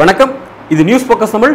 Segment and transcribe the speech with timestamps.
[0.00, 0.32] வணக்கம்.
[0.74, 1.54] இது news focus Tamil.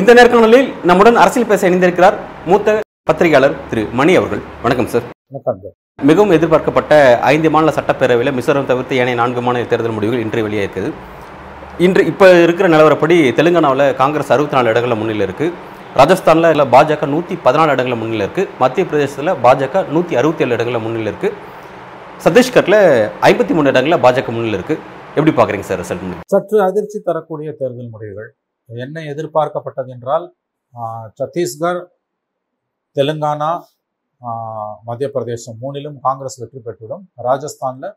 [0.00, 2.16] இந்த நேர்காணலில் நம்முடன் அரசியல் பேச இணைந்திருக்கிறார்
[2.50, 2.76] மூத்த
[3.10, 4.42] பத்திரிகையாளர் திரு மணி அவர்கள்.
[4.64, 5.06] வணக்கம் சார்
[6.08, 6.92] மிகவும் எதிர்பார்க்கப்பட்ட
[7.34, 10.90] ஐந்து மாநில சட்டப்பேரவையில் மிசோரம் தவிர்த்து ஏனைய நான்கு மாநில தேர்தல் முடிவுகள் இன்று வெளியாயிருக்குது
[11.86, 15.52] இன்று இப்போ இருக்கிற நிலவரப்படி தெலுங்கானாவில் காங்கிரஸ் அறுபத்தி நாலு இடங்களில் முன்னிலை இருக்குது
[15.98, 20.82] ராஜஸ்தானில் இல்லை பாஜக நூற்றி பதினாலு இடங்களில் முன்னிலை இருக்குது மத்திய பிரதேசத்தில் பாஜக நூற்றி அறுபத்தி ஏழு இடங்களில்
[20.84, 21.36] முன்னிலை இருக்குது
[22.24, 22.76] சத்தீஸ்கரில்
[23.28, 24.82] ஐம்பத்தி மூணு இடங்களில் பாஜக முன்னிலை இருக்குது
[25.16, 28.28] எப்படி பார்க்குறீங்க சார் ரிசல்ட் சற்று அதிர்ச்சி தரக்கூடிய தேர்தல் முடிவுகள்.
[28.68, 30.26] என்ன எதிர்பார்க்கப்பட்டது என்றால்
[31.20, 31.80] சத்தீஸ்கர்
[32.96, 33.50] தெலுங்கானா
[34.88, 37.02] மத்திய பிரதேசம் மூணிலும் காங்கிரஸ் வெற்றி பெற்றுவிடும்.
[37.28, 37.90] ராஜஸ்தானில்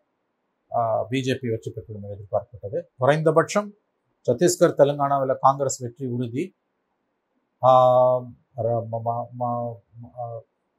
[1.11, 2.79] பிஜேபி வெற்றி பெற்றுவிடும் எதிர்பார்க்கப்பட்டது.
[3.02, 3.69] குறைந்தபட்சம்
[4.27, 6.45] சத்தீஸ்கர் தெலுங்கானாவில் காங்கிரஸ் வெற்றி உறுதி.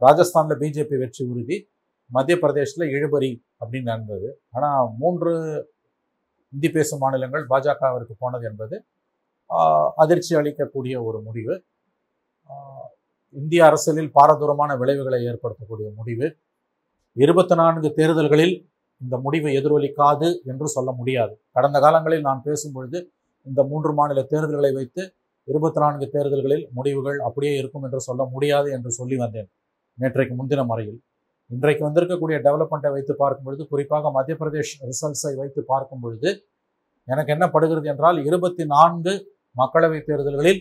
[0.04, 1.56] ராஜஸ்தானில் பிஜேபி வெற்றி உறுதி
[2.10, 4.28] மத்திய பிரதேசத்தில் இழுபறி அப்படின்னு நடந்தது.
[4.56, 5.32] ஆனால் மூன்று
[6.52, 8.76] இந்தி பேசும் மாநிலங்கள் பாஜகவிற்கு போனது என்பது
[10.02, 11.54] அதிர்ச்சி அளிக்கக்கூடிய ஒரு முடிவு.
[13.40, 16.26] இந்திய அரசியலில் பாரதூரமான விளைவுகளை ஏற்படுத்தக்கூடிய முடிவு.
[17.24, 18.54] இருபத்தி நான்கு தேர்தல்களில்
[19.00, 21.34] இந்த முடிவு எதிரொலிக்காது என்று சொல்ல முடியாது.
[21.56, 22.98] கடந்த காலங்களில் நான் பேசும்பொழுது
[23.46, 25.02] இந்த மூன்று மாநில தேர்தல்களை வைத்து
[25.48, 29.48] இருபத்தி நான்கு தேர்தல்களில் முடிவுகள் அப்படியே இருக்கும் என்று சொல்ல முடியாது என்று சொல்லி வந்தேன்.
[29.98, 30.98] நேற்றைக்கு முன்தினம் வரையில்
[31.50, 36.30] இன்றைக்கு வந்திருக்கக்கூடிய டெவலப்மெண்ட்டை வைத்து பார்க்கும் பொழுது குறிப்பாக மத்திய பிரதேஷ் ரிசல்ட்ஸை வைத்து பார்க்கும் பொழுது
[37.08, 39.12] எனக்கு என்ன படுகிறது என்றால் இருபத்தி நான்கு
[39.56, 40.60] மக்களவைத் தேர்தல்களில்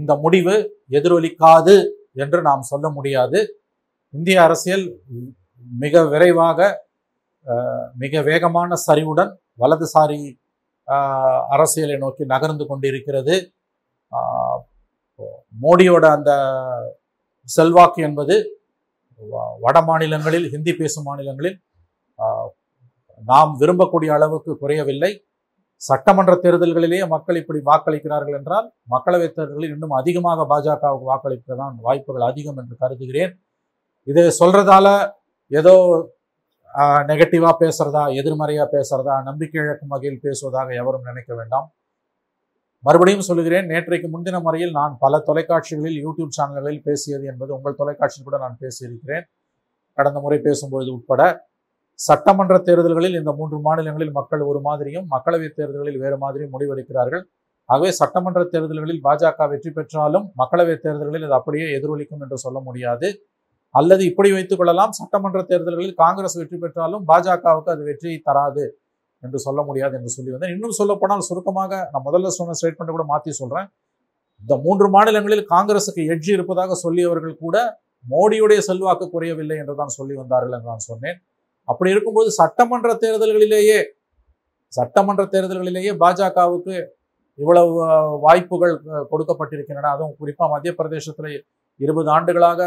[0.00, 0.54] இந்த முடிவு
[0.98, 1.74] எதிரொலிக்காது
[2.22, 3.38] என்று நாம் சொல்ல முடியாது.
[4.14, 4.84] இந்திய அரசியல்
[5.84, 6.68] மிக விரைவாக
[8.02, 9.30] மிக வேகமான சரிவுடன்
[9.62, 10.18] வலதுசாரி
[11.48, 13.52] அரசியலை நோக்கி நகர்ந்து கொண்டிருக்கிறது.
[15.62, 16.52] மோடியோட அந்த
[17.44, 18.60] செல்வாக்கு என்பது
[19.30, 21.60] வ- வட மாநிலங்களில் ஹிந்தி பேசும் மாநிலங்களில்
[23.24, 25.24] நாம் விரும்பக்கூடிய அளவுக்கு குறையவில்லை.
[25.76, 32.56] சட்டமன்ற தேர்தல்களிலேயே மக்கள் இப்படி வாக்களிக்கிறார்கள் என்றால் மக்களவைத் தேர்தல்களில் இன்னும் அதிகமாக பாஜகவுக்கு வாக்களிக்க தான் வாய்ப்புகள் அதிகம்
[32.56, 33.44] என்று கருதுகிறேன்.
[34.02, 35.12] இது சொல்றதால
[35.48, 36.06] ஏதோ
[36.78, 41.72] நெகட்டிவாக பேசுறதா எதிர்மறையாக பேசுறதா நம்பிக்கை இழக்கும் வகையில் பேசுவதாக எவரும் நினைக்க வேண்டாம்.
[42.78, 48.38] மறுபடியும் சொல்லுகிறேன் நேற்றைக்கு முன்தின முறையில் நான் பல தொலைக்காட்சிகளில் யூடியூப் சேனல்களில் பேசியது என்பது உங்கள் தொலைக்காட்சியில் கூட
[48.38, 49.24] நான் பேசியிருக்கிறேன்.
[49.94, 51.48] கடந்த முறை பேசும்பொழுது உட்பட
[51.94, 57.22] சட்டமன்ற தேர்தல்களில் இந்த மூன்று மாநிலங்களில் மக்கள் ஒரு மாதிரியும் மக்களவைத் தேர்தல்களில் வேறு மாதிரியும் முடிவெடுக்கிறார்கள்.
[57.64, 63.29] ஆகவே சட்டமன்ற தேர்தல்களில் பாஜக வெற்றி பெற்றாலும் மக்களவைத் தேர்தல்களில் அது அப்படியே எதிரொலிக்கும் என்று சொல்ல முடியாது.
[63.74, 68.64] அல்லது இப்படி வைத்துக் கொள்ளலாம் சட்டமன்ற தேர்தல்களில் காங்கிரஸ் வெற்றி பெற்றாலும் பாஜகவுக்கு அது வெற்றியை தராது
[69.22, 70.52] என்று சொல்ல முடியாது என்று சொல்லி வந்தேன்.
[70.56, 73.68] இன்னும் சொல்ல போனால் சுருக்கமாக நான் முதல்ல சொன்ன ஸ்டேட்மெண்ட் கூட மாற்றி சொல்கிறேன்
[74.42, 77.56] இந்த மூன்று மாநிலங்களில் காங்கிரஸுக்கு எட்ஜி இருப்பதாக சொல்லியவர்கள் கூட
[78.04, 81.16] மோடியுடைய செல்வாக்கு குறையவில்லை என்று தான் சொல்லி வந்தார்கள் என்று நான் சொன்னேன்.
[81.68, 83.78] அப்படி இருக்கும்போது சட்டமன்ற தேர்தல்களிலேயே
[84.72, 86.76] சட்டமன்ற தேர்தல்களிலேயே பாஜகவுக்கு
[87.38, 87.70] இவ்வளவு
[88.24, 88.74] வாய்ப்புகள்
[89.12, 89.90] கொடுக்கப்பட்டிருக்கின்றன.
[89.94, 91.32] அதுவும் குறிப்பாக மத்திய பிரதேசத்தில்
[91.80, 92.60] இருபது ஆண்டுகளாக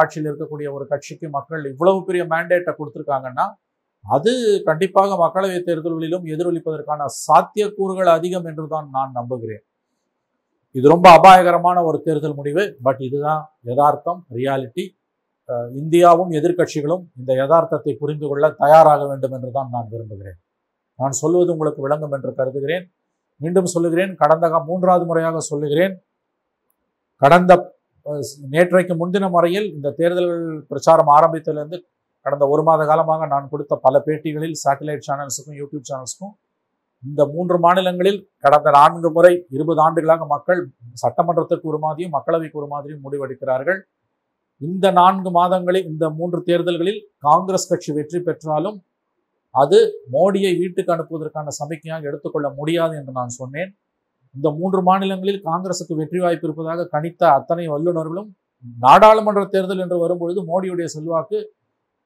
[0.00, 3.46] ஆட்சியில் இருக்கக்கூடிய ஒரு கட்சிக்கு மக்கள் இவ்வளவு பெரிய மேண்டேட்டை கொடுத்துருக்காங்கன்னா
[4.04, 4.32] அது
[4.68, 9.62] கண்டிப்பாக மக்களவைத் தேர்தல்களிலும் எதிரொலிப்பதற்கான சாத்தியக்கூறுகள் அதிகம் என்று தான் நான் நம்புகிறேன்.
[10.74, 14.84] இது ரொம்ப அபாயகரமான ஒரு தேர்தல் முடிவு பட் இதுதான் யதார்த்தம் ரியாலிட்டி
[15.80, 20.38] இந்தியாவும் எதிர்க்கட்சிகளும் இந்த யதார்த்தத்தை புரிந்து கொள்ள தயாராக வேண்டும் என்று தான் நான் விரும்புகிறேன்.
[20.98, 22.84] நான் சொல்வது உங்களுக்கு விளங்கும் என்று கருதுகிறேன்.
[23.40, 25.94] மீண்டும் சொல்லுகிறேன் கடந்த மூன்றாவது முறையாக சொல்லுகிறேன்.
[27.22, 27.52] கடந்த
[28.54, 30.34] நேற்றைக்கு முன்தின முறையில் இந்த தேர்தல்
[30.70, 31.78] பிரச்சாரம் ஆரம்பித்ததிலிருந்து
[32.26, 36.34] கடந்த ஒரு மாத காலமாக நான் கொடுத்த பல பேட்டிகளில் சேட்டலைட் சேனல்ஸுக்கும் யூடியூப் சேனல்ஸுக்கும்
[37.02, 40.60] இந்த மூன்று மாநிலங்களில் கடந்த நான்கு முறை இருபது ஆண்டுகளாக மக்கள்
[41.02, 43.80] சட்டமன்றத்துக்கு ஒரு மாதிரியும் மக்களவைக்கு ஒரு மாதிரியும் முடிவெடுக்கிறார்கள்.
[44.60, 48.78] இந்த நான்கு மாதங்களில் இந்த மூன்று தேர்தல்களில் காங்கிரஸ் கட்சி வெற்றி பெற்றாலும்
[49.54, 49.78] அது
[50.14, 53.70] மோடியை வீட்டுக்கு அனுப்புவதற்கான சமிக்கையாக எடுத்துக்கொள்ள முடியாது என்று நான் சொன்னேன்.
[54.34, 58.28] இந்த மூன்று மாநிலங்களில் காங்கிரசுக்கு வெற்றி வாய்ப்பு இருப்பதாக கணித்த அத்தனை வல்லுநர்களும்
[58.84, 61.38] நாடாளுமன்ற தேர்தல் என்று வரும்பொழுது மோடியுடைய செல்வாக்கு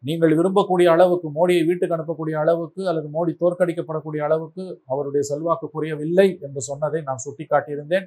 [0.03, 6.61] நீங்கள் விரும்பக்கூடிய அளவுக்கு மோடியை வீட்டுக்கு அனுப்பக்கூடிய அளவுக்கு அல்லது மோடி தோற்கடிக்கப்படக்கூடிய அளவுக்கு அவருடைய செல்வாக்கு குறையவில்லை என்று
[6.69, 8.07] சொன்னதை நான் சுட்டிக்காட்டியிருந்தேன்.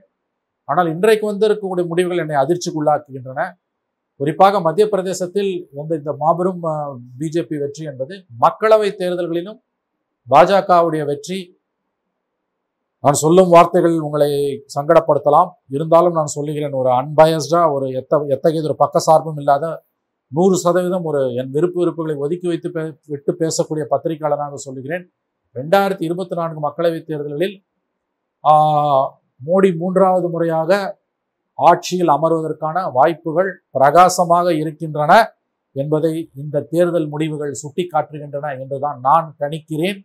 [0.70, 3.42] ஆனால் இன்றைக்கு வந்திருக்கக்கூடிய முடிவுகள் என்னை அதிர்ச்சிக்குள்ளாக்குகின்றன.
[4.20, 6.62] குறிப்பாக மத்திய பிரதேசத்தில் வந்த இந்த மாபெரும்
[7.20, 8.14] பிஜேபி வெற்றி என்பது
[8.44, 9.60] மக்களவை தேர்தல்களிலும்
[10.28, 11.40] பாஜகவுடைய வெற்றி
[13.04, 14.30] நான் சொல்லும் வார்த்தைகள் உங்களை
[14.76, 15.50] சங்கடப்படுத்தலாம்.
[15.76, 19.66] இருந்தாலும் நான் சொல்லுகிறேன் ஒரு அன்பயஸ்டாக ஒரு எத்த எத்தகைய ஒரு பக்கசார்பும் இல்லாத
[20.32, 22.84] நூறு சதவீதம் ஒரு என் விருப்பு விருப்புகளை ஒதுக்கி வைத்து பே
[23.14, 25.04] விட்டு பேசக்கூடிய பத்திரிகையாளராக சொல்லுகிறேன்.
[25.56, 27.56] ரெண்டாயிரத்தி இருபத்தி நான்கு மக்களவைத் தேர்தல்களில்
[29.42, 30.72] மோடி மூன்றாவது முறையாக
[31.60, 35.14] ஆட்சியில் அமர்வதற்கான வாய்ப்புகள் பிரகாசமாக இருக்கின்றன
[35.76, 36.14] என்பதை
[36.44, 40.00] இந்த தேர்தல் முடிவுகள் சுட்டி காட்டுகின்றன என்றுதான் நான் கணிக்கிறேன்.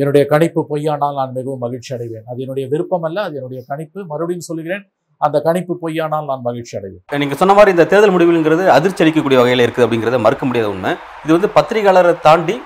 [0.00, 2.24] என்னுடைய கணிப்பு பொய்யானால் நான் மிகவும் மகிழ்ச்சி அடைவேன்.
[2.30, 3.98] அது என்னுடைய விருப்பம் அல்ல அது என்னுடைய கணிப்பு.
[4.12, 4.84] மறுபடியும் சொல்கிறேன்
[5.26, 7.02] அந்த கணிப்பு பொய்யானால் நான் மகிழ்ச்சி அடைவேன்.
[7.22, 10.92] நீங்க சொன்ன மாதிரி இந்த தேர்தல் முடிவுங்கிறது அதிர்ச்சி அளிக்கக்கூடிய வகையில் இருக்குது அப்படிங்கிறத மறுக்க முடியாத உண்மை.
[11.24, 12.56] இது வந்து பத்திரிகையாளரை தாண்டி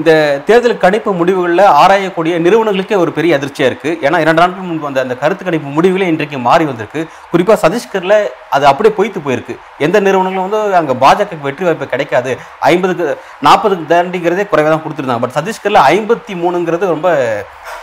[0.00, 0.12] இந்த
[0.48, 5.14] தேர்தல் கணிப்பு முடிவுகளில் ஆராயக்கூடிய நிறுவனங்களுக்கே ஒரு பெரிய அதிர்ச்சியாக இருக்குது ஏன்னா இரண்டு நாட்கள் முன்பு வந்த அந்த
[5.22, 7.00] கருத்து கணிப்பு முடிவுகளே இன்றைக்கு மாறி வந்திருக்கு.
[7.32, 8.16] குறிப்பாக சதீஷ்கரில்
[8.56, 9.56] அது அப்படியே பொய்த்து போயிருக்கு.
[9.86, 12.32] எந்த நிறுவனங்களும் வந்து அங்கே பாஜக வெற்றி வாய்ப்பு கிடைக்காது.
[12.72, 13.06] ஐம்பதுக்கு
[13.48, 15.24] நாற்பதுக்கு தாண்டிங்கிறதே குறைவாக தான் கொடுத்துருந்தாங்க.
[15.26, 17.10] பட் சதீஷ்கரில் ஐம்பத்தி மூணுங்கிறது ரொம்ப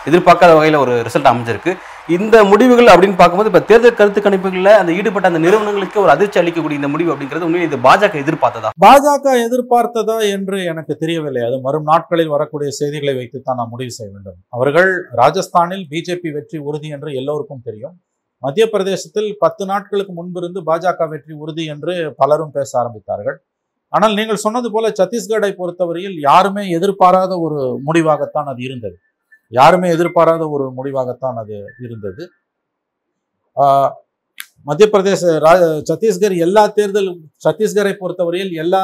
[0.10, 1.72] எதிர்பார்க்காத வகையில் ஒரு ரிசல்ட் அமைஞ்சிருக்கு.
[2.16, 6.80] இந்த முடிவுகள் அப்படின்னு பார்க்கும்போது இப்போ தேர்தல் கருத்து கணிப்புகளில் அந்த ஈடுபட்ட அந்த நிறுவனங்களுக்கு ஒரு அதிர்ச்சி அளிக்கக்கூடிய
[6.80, 8.70] இந்த முடிவு அப்படிங்கிறது உண்மையில் இது பாஜக எதிர்பார்த்ததா?
[8.86, 11.42] பாஜக எதிர்பார்த்ததா என்று எனக்கு தெரியவில்லை.
[11.48, 14.38] அது வரும் நாட்களில் வரக்கூடிய செய்திகளை வைத்துத்தான் நான் முடிவு செய்ய வேண்டும்.
[14.58, 14.92] அவர்கள்
[15.22, 17.96] ராஜஸ்தானில் பிஜேபி வெற்றி உறுதி என்று எல்லோருக்கும் தெரியும்.
[18.44, 23.38] மத்திய பிரதேசத்தில் பத்து நாட்களுக்கு முன்பிருந்து பாஜக வெற்றி உறுதி என்று பலரும் பேச ஆரம்பித்தார்கள்.
[23.94, 28.98] ஆனால் நீங்கள் சொன்னது போல சத்தீஸ்கரை பொறுத்தவரையில் யாருமே எதிர்பாராத ஒரு முடிவாகத்தான் அது இருந்தது.
[29.52, 31.56] யாருமே எதிர்பாராத ஒரு முடிவாகத்தான் அது
[31.86, 32.24] இருந்தது.
[33.58, 33.92] ஆஹ்,
[34.68, 35.22] மத்திய பிரதேச
[35.90, 37.10] சத்தீஸ்கர் எல்லா தேர்தல்
[37.46, 38.82] சத்தீஸ்கரை பொறுத்தவரையில் எல்லா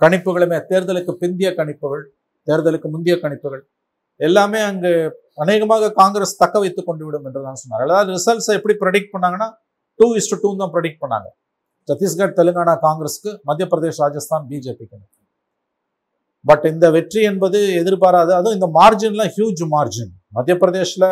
[0.00, 2.04] கணிப்புகளுமே தேர்தலுக்கு பிந்திய கணிப்புகள்
[2.48, 3.62] தேர்தலுக்கு முந்தைய கணிப்புகள்
[4.20, 4.90] எல்லாமே அங்கு
[5.38, 7.84] அநேகமாக காங்கிரஸ் தக்க வைத்துக் கொண்டு விடும் என்று தான் சொன்னார்.
[7.86, 9.48] அதாவது ரிசல்ட்ஸை எப்படி ப்ரெடிக்ட் பண்ணாங்கன்னா
[10.00, 11.28] two is to two predict பண்ணாங்க.
[11.88, 14.96] சத்தீஸ்கர் தெலுங்கானா காங்கிரஸ்க்கு மத்திய பிரதேஷ் ராஜஸ்தான் பிஜேபிக்கு
[16.44, 21.06] பட் இந்த வெற்றி என்பது எதிர்பாராது அதுவும் இந்த மார்ஜின்லாம் ஹியூஜ் மார்ஜின் மத்திய பிரதேஷ்ல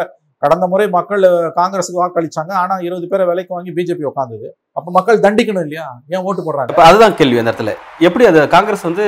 [0.44, 1.23] கடந்த முறை மக்கள்
[1.58, 2.52] காங்கிரஸுக்கு வாக்களிச்சாங்க.
[2.62, 5.87] ஆனா இருபது பேரை விலைக்கு வாங்கி பிஜேபி உட்காந்தது அப்ப மக்கள் தண்டிக்கணும் இல்லையா?
[6.14, 6.73] ஏன் ஓட்டு போடுறாங்க?
[6.73, 7.73] இப்போ அதுதான் கேள்வி அந்த இடத்துல.
[8.08, 9.05] எப்படி அது காங்கிரஸ் வந்து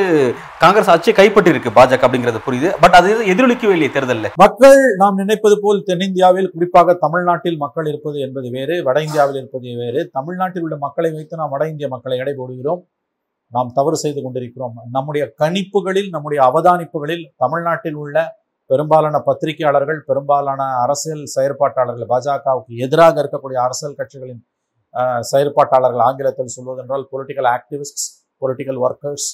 [0.62, 2.70] காங்கிரஸ் ஆட்சியை கைப்பற்றி இருக்கு பாஜக அப்படிங்கிறது புரியுது.
[2.82, 4.32] பட் அது எதிரொலிக்கவே இல்லையே தேர்தலில்.
[4.44, 10.02] மக்கள் நாம் நினைப்பது போல் தென்னிந்தியாவில் குறிப்பாக தமிழ்நாட்டில் மக்கள் இருப்பது என்பது வேறு வட இந்தியாவில் இருப்பது வேறு.
[10.18, 12.82] தமிழ்நாட்டில் உள்ள மக்களை வைத்து நாம் வட இந்திய மக்களை எடை போடுகிறோம்.
[13.52, 14.76] நாம் தவறு செய்து கொண்டிருக்கிறோம்.
[14.96, 18.16] நம்முடைய கணிப்புகளில் நம்முடைய அவதானிப்புகளில் தமிழ்நாட்டில் உள்ள
[18.70, 24.42] பெரும்பாலான பத்திரிகையாளர்கள் பெரும்பாலான அரசியல் செயற்பாட்டாளர்கள் பாஜகவுக்கு எதிராக இருக்கக்கூடிய அரசியல் கட்சிகளின்
[25.30, 28.06] செயற்பாட்டாளர்கள் ஆங்கிலத்தில் சொல்வதென்றால் பொலிட்டிக்கல் ஆக்டிவிஸ்ட்ஸ்
[28.42, 29.28] பொலிட்டிக்கல் ஒர்க்கர்ஸ்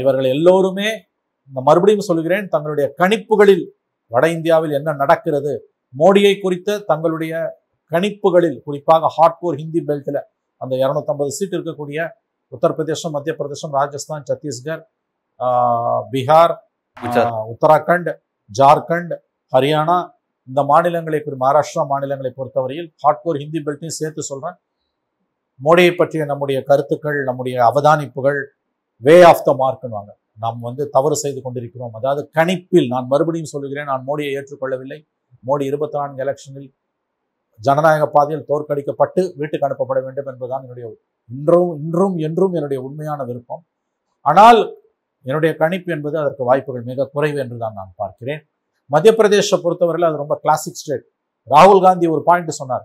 [0.00, 0.88] இவர்கள் எல்லோருமே
[1.50, 3.64] நான் மறுபடியும் சொல்கிறேன் தங்களுடைய கணிப்புகளில்
[4.10, 5.52] வட இந்தியாவில் என்ன நடக்கிறது
[5.94, 7.34] மோடியை குறித்த தங்களுடைய
[7.92, 10.20] கணிப்புகளில் குறிப்பாக ஹார்ட்கோர் ஹிந்தி பெல்ட்டில்
[10.60, 11.98] அந்த 250 சீட் இருக்கக்கூடிய
[12.52, 14.82] உத்தரப்பிரதேசம் மத்திய பிரதேசம் ராஜஸ்தான் சத்தீஸ்கர்
[16.12, 16.54] பீகார்
[17.52, 18.10] உத்தராகண்ட்
[18.58, 19.12] ஜார்க்கண்ட்
[19.52, 19.98] ஹரியானா
[20.48, 24.56] இந்த மாநிலங்களை குறி- மகாராஷ்டிரா மாநிலங்களை பொறுத்தவரையில் ஹாட்கோர் ஹிந்தி பெல்ட்டையும் சேர்த்து சொல்றேன்.
[25.64, 28.40] மோடியை பற்றிய நம்முடைய கருத்துக்கள் நம்முடைய அவதானிப்புகள்
[28.96, 31.92] வே ஆஃப் த மார்க்னுவாங்க நாம் வந்து தவறு செய்து கொண்டிருக்கிறோம்.
[31.92, 34.98] அதாவது கணிப்பில் நான் மறுபடியும் சொல்லுகிறேன் நான் மோடியை ஏற்றுக்கொள்ளவில்லை.
[35.46, 36.68] மோடி இருபத்தி நான்கு எலெக்ஷனில்
[37.60, 40.96] ஜனநாயக பாதையில் தோற்கடிக்கப்பட்டு வீட்டுக்கு அனுப்பப்பட வேண்டும் என்பதுதான் என்னுடைய
[41.30, 43.62] இன்றும் இன்றும் என்றும் என்னுடைய உண்மையான விருப்பம்.
[44.20, 44.60] ஆனால்
[45.22, 48.48] என்னுடைய கணிப்பு என்பது அதற்கு வாய்ப்புகள் மிக குறைவு என்று தான் நான் பார்க்கிறேன்.
[48.86, 51.06] மத்திய பிரதேச பொறுத்தவரையில் அது ரொம்ப கிளாசிக் ஸ்டேட்
[51.52, 52.84] ராகுல் காந்தி ஒரு பாயிண்ட் சொன்னார்.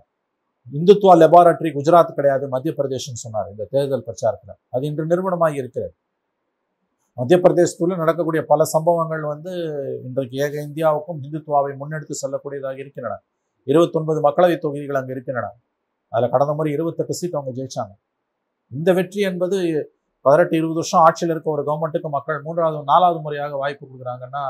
[0.76, 4.54] இந்துத்துவா லெபார்டரி குஜராத் கிடையாது மத்திய பிரதேசம் சொன்னார் இந்த தேர்தல் பிரச்சாரத்தில்.
[4.68, 5.94] அது இன்று நிறுவனமாக இருக்கிறது.
[7.18, 9.52] மத்திய பிரதேசத்துல நடக்கக்கூடிய பல சம்பவங்கள் வந்து
[10.06, 13.14] இன்றைக்கு ஏக இந்தியாவுக்கும் இந்துத்துவாவை முன்னெடுத்து செல்லக்கூடியதாக இருக்கின்றன.
[13.64, 15.50] இருபத்தொன்பது மக்களவைத் தொகுதிகள் அங்கே இருக்கின்றன.
[16.12, 17.92] அதில் கடந்த முறை இருபத்தெட்டு சீட் அவங்க ஜெயிச்சாங்க.
[18.76, 19.56] இந்த வெற்றி என்பது
[20.24, 24.44] பதினெட்டு இருபது வருஷம் ஆட்சியில் இருக்க ஒரு கவர்மெண்ட்டுக்கு மக்கள் மூன்றாவது நாலாவது முறையாக வாய்ப்பு கொடுக்குறாங்கன்னா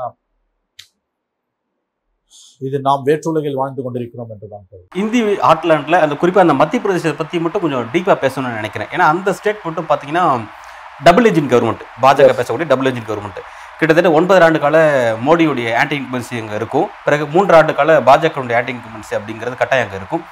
[2.67, 7.41] இது நாம் வேற்றுலகில் வாழ்ந்து கொண்டிருக்கிறோம் என்றுதான் பொருள் இந்தி ஹாட்லாண்டில் அந்த குறிப்பாக அந்த மத்திய பிரதேசத்தை பற்றி
[7.45, 8.89] மட்டும் கொஞ்சம் டீப்பாக பேசணும்னு நினைக்கிறேன்.
[8.95, 10.25] ஏன்னா அந்த ஸ்டேட் மட்டும் பார்த்தீங்கன்னா
[11.07, 13.41] டபுள் என்ஜின் கவர்மெண்ட் பாஜக பேசக்கூடிய டபுள் என்ஜின் கவர்மெண்ட்
[13.79, 14.77] கிட்டத்தட்ட ஒன்பது ஆண்டு கால
[15.27, 16.87] மோடியுடைய ஆன்டி இன்குமென்சி அங்கே இருக்கும்.
[17.05, 20.23] பிறகு மூன்று ஆண்டு கால பாஜகவுடைய ஆன்டி இன்குமென்சி அப்படிங்கிறது கட்டாயம் அங்கே இருக்கும்.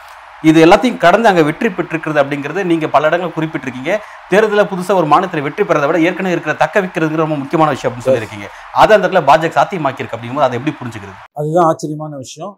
[0.50, 3.92] இது எல்லாத்தையும் கடந்து அங்கே வெற்றி பெற்றிருக்கிறது அப்படிங்கிறது நீங்கள் பல இடங்கள் குறிப்பிட்டிருக்கீங்க.
[4.32, 8.10] தேர்தலில் புதுசாக ஒரு மாநிலத்தில் வெற்றி பெறதை விட ஏற்கனவே இருக்கிற தக்க வைக்கிறதுங்கிற ரொம்ப முக்கியமான விஷயம் அப்படின்னு
[8.10, 8.48] சொல்லியிருக்கீங்க.
[8.82, 11.18] அதை அந்த இடத்துல பாஜக சாத்தியமாக்கியிருக்கு அப்படிங்கும்போது அதை எப்படி புரிஞ்சுக்கிறது?
[11.40, 12.54] அதுதான் ஆச்சரியமான விஷயம்.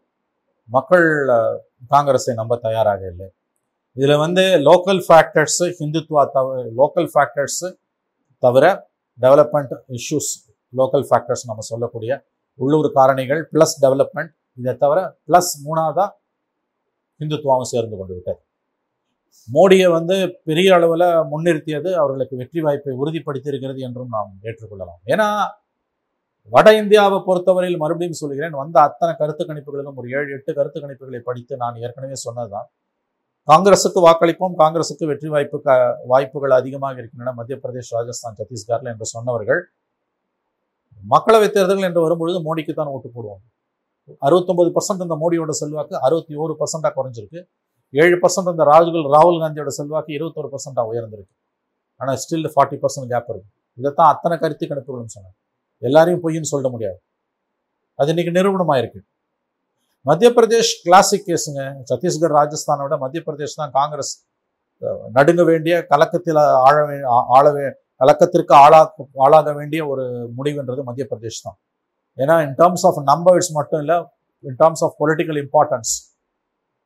[0.69, 1.07] மக்கள்
[1.93, 3.27] காங்கிரஸை நம்ப தயாராக இல்லை.
[3.97, 7.67] இதில் வந்து லோக்கல் ஃபேக்டர்ஸ் ஹிந்துத்வா தவிர லோக்கல் ஃபேக்டர்ஸு
[8.43, 8.65] தவிர
[9.19, 10.31] டெவலப்மெண்ட் இஷ்யூஸ்
[10.73, 12.13] லோக்கல் ஃபேக்டர்ஸ் நம்ம சொல்லக்கூடிய
[12.59, 16.09] உள்ளூர் காரணிகள் ப்ளஸ் டெவலப்மெண்ட் இதை தவிர ப்ளஸ் மூணாவதாக
[17.19, 18.39] இந்துத்துவாவும் சேர்ந்து கொண்டு விட்டது.
[19.53, 25.01] மோடியை வந்து பெரிய அளவில் முன்னிறுத்தியது அவர்களுக்கு வெற்றி வாய்ப்பை உறுதிப்படுத்தியிருக்கிறது என்றும் நாம் ஏற்றுக்கொள்ளலாம்.
[25.05, 25.43] ஏன்னா
[26.49, 31.57] வட இந்தியாவை பொறுத்தவரையில் மறுபடியும் சொல்கிறேன் வந்த அத்தனை கருத்து கணிப்புகளிலும் ஒரு ஏழு எட்டு கருத்து கணிப்புகளை படித்து
[31.57, 32.71] நான் ஏற்கனவே சொன்னதுதான்.
[33.47, 37.31] காங்கிரசுக்கு வாக்களிப்போம் காங்கிரசுக்கு வெற்றி வாய்ப்பு க- வாய்ப்புகள் அதிகமாக இருக்கின்றன.
[37.31, 39.63] மத்திய பிரதேஷ் ராஜஸ்தான் சத்தீஸ்கர்ல என்று சொன்னவர்கள்
[41.09, 43.54] மக்களவை தேர்தல்கள் என்று வரும்பொழுது மோடிக்கு தான் ஓட்டு போடுவோம்
[44.21, 47.39] அறுபத்தொன்பது பர்சன்ட் இந்த மோடியோட செல்வாக்கு அறுபத்தி ஒரு பர்சன்டா குறைஞ்சிருக்கு.
[47.93, 51.33] ஏழு பர்சன்ட் இந்த ராகுல் ராகுல் காந்தியோட செல்வாக்கு இருபத்தொரு பர்சன்டாக உயர்ந்திருக்கு.
[52.01, 53.49] ஆனால் ஸ்டில் ஃபார்ட்டி பர்சன்ட் கேப் இருக்கு.
[53.77, 55.35] இதைத்தான் அத்தனை கருத்து கணிப்புகளும் சொன்னாங்க.
[55.81, 56.99] எல்லாரையும் பொய்ன்னு சொல்ல முடியாது.
[57.99, 59.01] அது இன்னைக்கு நிரூபணமாயிருக்கு.
[60.05, 64.13] மத்திய பிரதேஷ் கிளாசிக் கேஸுங்க சத்தீஸ்கர் ராஜஸ்தானை விட மத்திய பிரதேஷ் தான் காங்கிரஸ்
[64.81, 66.35] அஹ், நடுங்க வேண்டிய கலக்கத்தில்
[66.65, 66.75] ஆழ
[67.09, 67.65] ஆ- ஆள வே
[68.01, 68.79] கலக்கத்திற்கு ஆளா
[69.17, 70.03] ஆளாக வேண்டிய ஒரு
[70.37, 71.57] முடிவுன்றது மத்திய பிரதேஷ் தான்.
[72.17, 73.97] ஏன்னா இன் டேர்ம்ஸ் ஆஃப் நம்பர்ஸ் மட்டும் இல்லை
[74.43, 75.93] in terms of political importance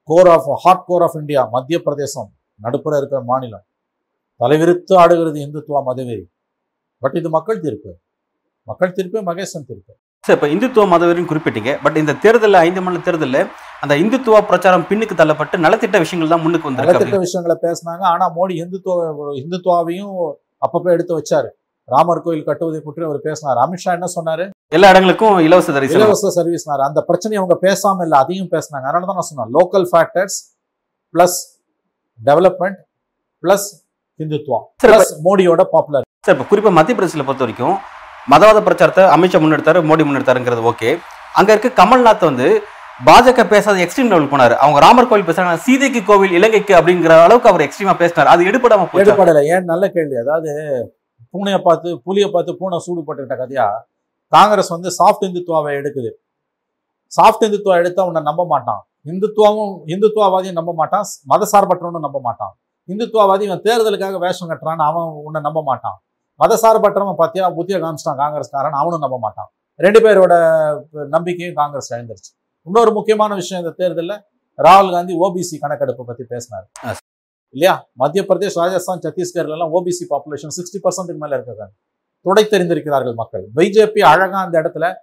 [0.10, 2.30] core of heart core of India Madhya Pradesh
[2.66, 3.66] நடுப்புற இருக்கிற மாநிலம்
[4.42, 6.26] தலைவிரித்து ஆடுகிறது இந்துத்துவா மதவெறி
[7.04, 7.92] பட் இது மக்கள் தீர்ப்பு.
[8.70, 9.92] மக்கள் தீர்ப்பு மகேசன் தீர்ப்பு.
[10.24, 13.42] சார் இப்போ இந்துத்துவ மதவெறின்னு குறிப்பிட்டீங்க பட் இந்த தேர்தலில் ஐந்து மாநில தேர்தலில்
[13.84, 18.04] அந்த இந்துத்துவ பிரச்சாரம் பின்னுக்கு தள்ளப்பட்டு நலத்திட்ட விஷயங்கள் தான் முன்னுக்கு வந்திருக்கு நலத்திட்ட விஷயங்களை பேசினாங்க.
[18.14, 20.16] ஆனா மோடி இந்துத்துவ இந்துத்துவாவையும்
[20.66, 21.50] அப்பப்போ எடுத்து வச்சாரு.
[21.94, 23.60] ராமர் கோயில் கட்டுவதை பற்றி அவர் பேசினார்.
[23.66, 24.48] அமித்ஷா என்ன சொன்னாரு?
[24.76, 26.02] எல்லா இடங்களுக்கும் இலவச தரிசனம்.
[26.02, 28.86] இலவச சர்வீஸ்னாரு அந்த பிரச்சனையை அவங்க பேசாம இல்ல அதையும் பேசினாங்க.
[28.90, 29.50] அதனால தான் நான் சொன்னேன்.
[29.56, 30.36] Local factors
[31.14, 31.38] plus
[32.20, 32.78] development
[33.44, 33.66] plus
[34.24, 37.76] Hindutva சரி, பிளஸ் மோடியோட பாப்புலர் சார் இப்போ குறிப்பாக மத்திய பிரதேசத்தில் பொறுத்த வரைக்கும்
[38.34, 40.90] மதவாத பிரச்சாரத்தை அமித்ஷா முன்னெடுத்தாரு மோடி முன்னெடுத்தாருங்கிறது ஓகே
[41.40, 42.48] அங்க இருக்க கமல்நாத் வந்து
[43.08, 44.56] பாஜக பேசாத எக்ஸ்ட்ரீம் லெவல் போனார்.
[44.64, 48.32] அவங்க ராமர் கோவில் பேசுறாங்க சீதைக்கு கோவில் இலங்கைக்கு அப்படிங்கிற அளவுக்கு அவர் எக்ஸ்ட்ரீமா பேசினார்.
[48.34, 49.04] அது எடுபடாம போச்சு?
[49.04, 49.70] எடுப்படலை ஏன்?
[49.72, 50.18] நல்ல கேள்வி.
[50.24, 50.52] அதாவது
[51.34, 53.68] பூனையை பார்த்து புலியை பார்த்து பூனை சூடு போட்டுக்கிட்ட கதையா?
[54.34, 56.12] காங்கிரஸ் வந்து சாஃப்ட் இந்துத்துவாவை எடுக்குது.
[57.12, 58.82] சாஃப்ட் இந்துத்துவா எடுத்தா உன்னை நம்ப மாட்டான்.
[59.06, 61.06] இந்துத்துவாவும் இந்துத்துவவாதியும் நம்ப மாட்டான்.
[61.30, 62.54] மதசார்பற்றவனும் நம்ப மாட்டான்.
[62.88, 65.98] இந்துத்துவவாதி இவன் தேர்தலுக்காக வேஷம் கட்டுறான்னு அவன் உன்னை நம்ப மாட்டான்.
[66.40, 69.50] மதசார்பற்றவன் பார்த்தியா புத்திய காமிச்சிட்டான் காங்கிரஸ்காரன் அவனும் நம்ப மாட்டான்.
[69.86, 70.34] ரெண்டு பேரோட
[71.16, 72.32] நம்பிக்கையும் காங்கிரஸ் இழந்துருச்சு
[72.68, 74.16] இன்னொரு முக்கியமான விஷயம் இந்த தேர்தலில்
[74.66, 76.66] ராகுல் காந்தி ஓபிசி கணக்கெடுப்பை பத்தி பேசினார்.
[77.56, 77.76] இல்லையா?
[77.94, 81.74] மத்திய பிரதேஷ் ராஜஸ்தான் சத்தீஸ்கர்ல எல்லாம் ஓபிசி பாப்புலேஷன் சிக்ஸ்டி பர்சன்ட்டுக்கு மேல இருக்காங்க.
[82.22, 84.96] துடை தெரிந்திருக்கிறார்கள் மக்கள் பிஜேபி அழகா அந்த இடத்துல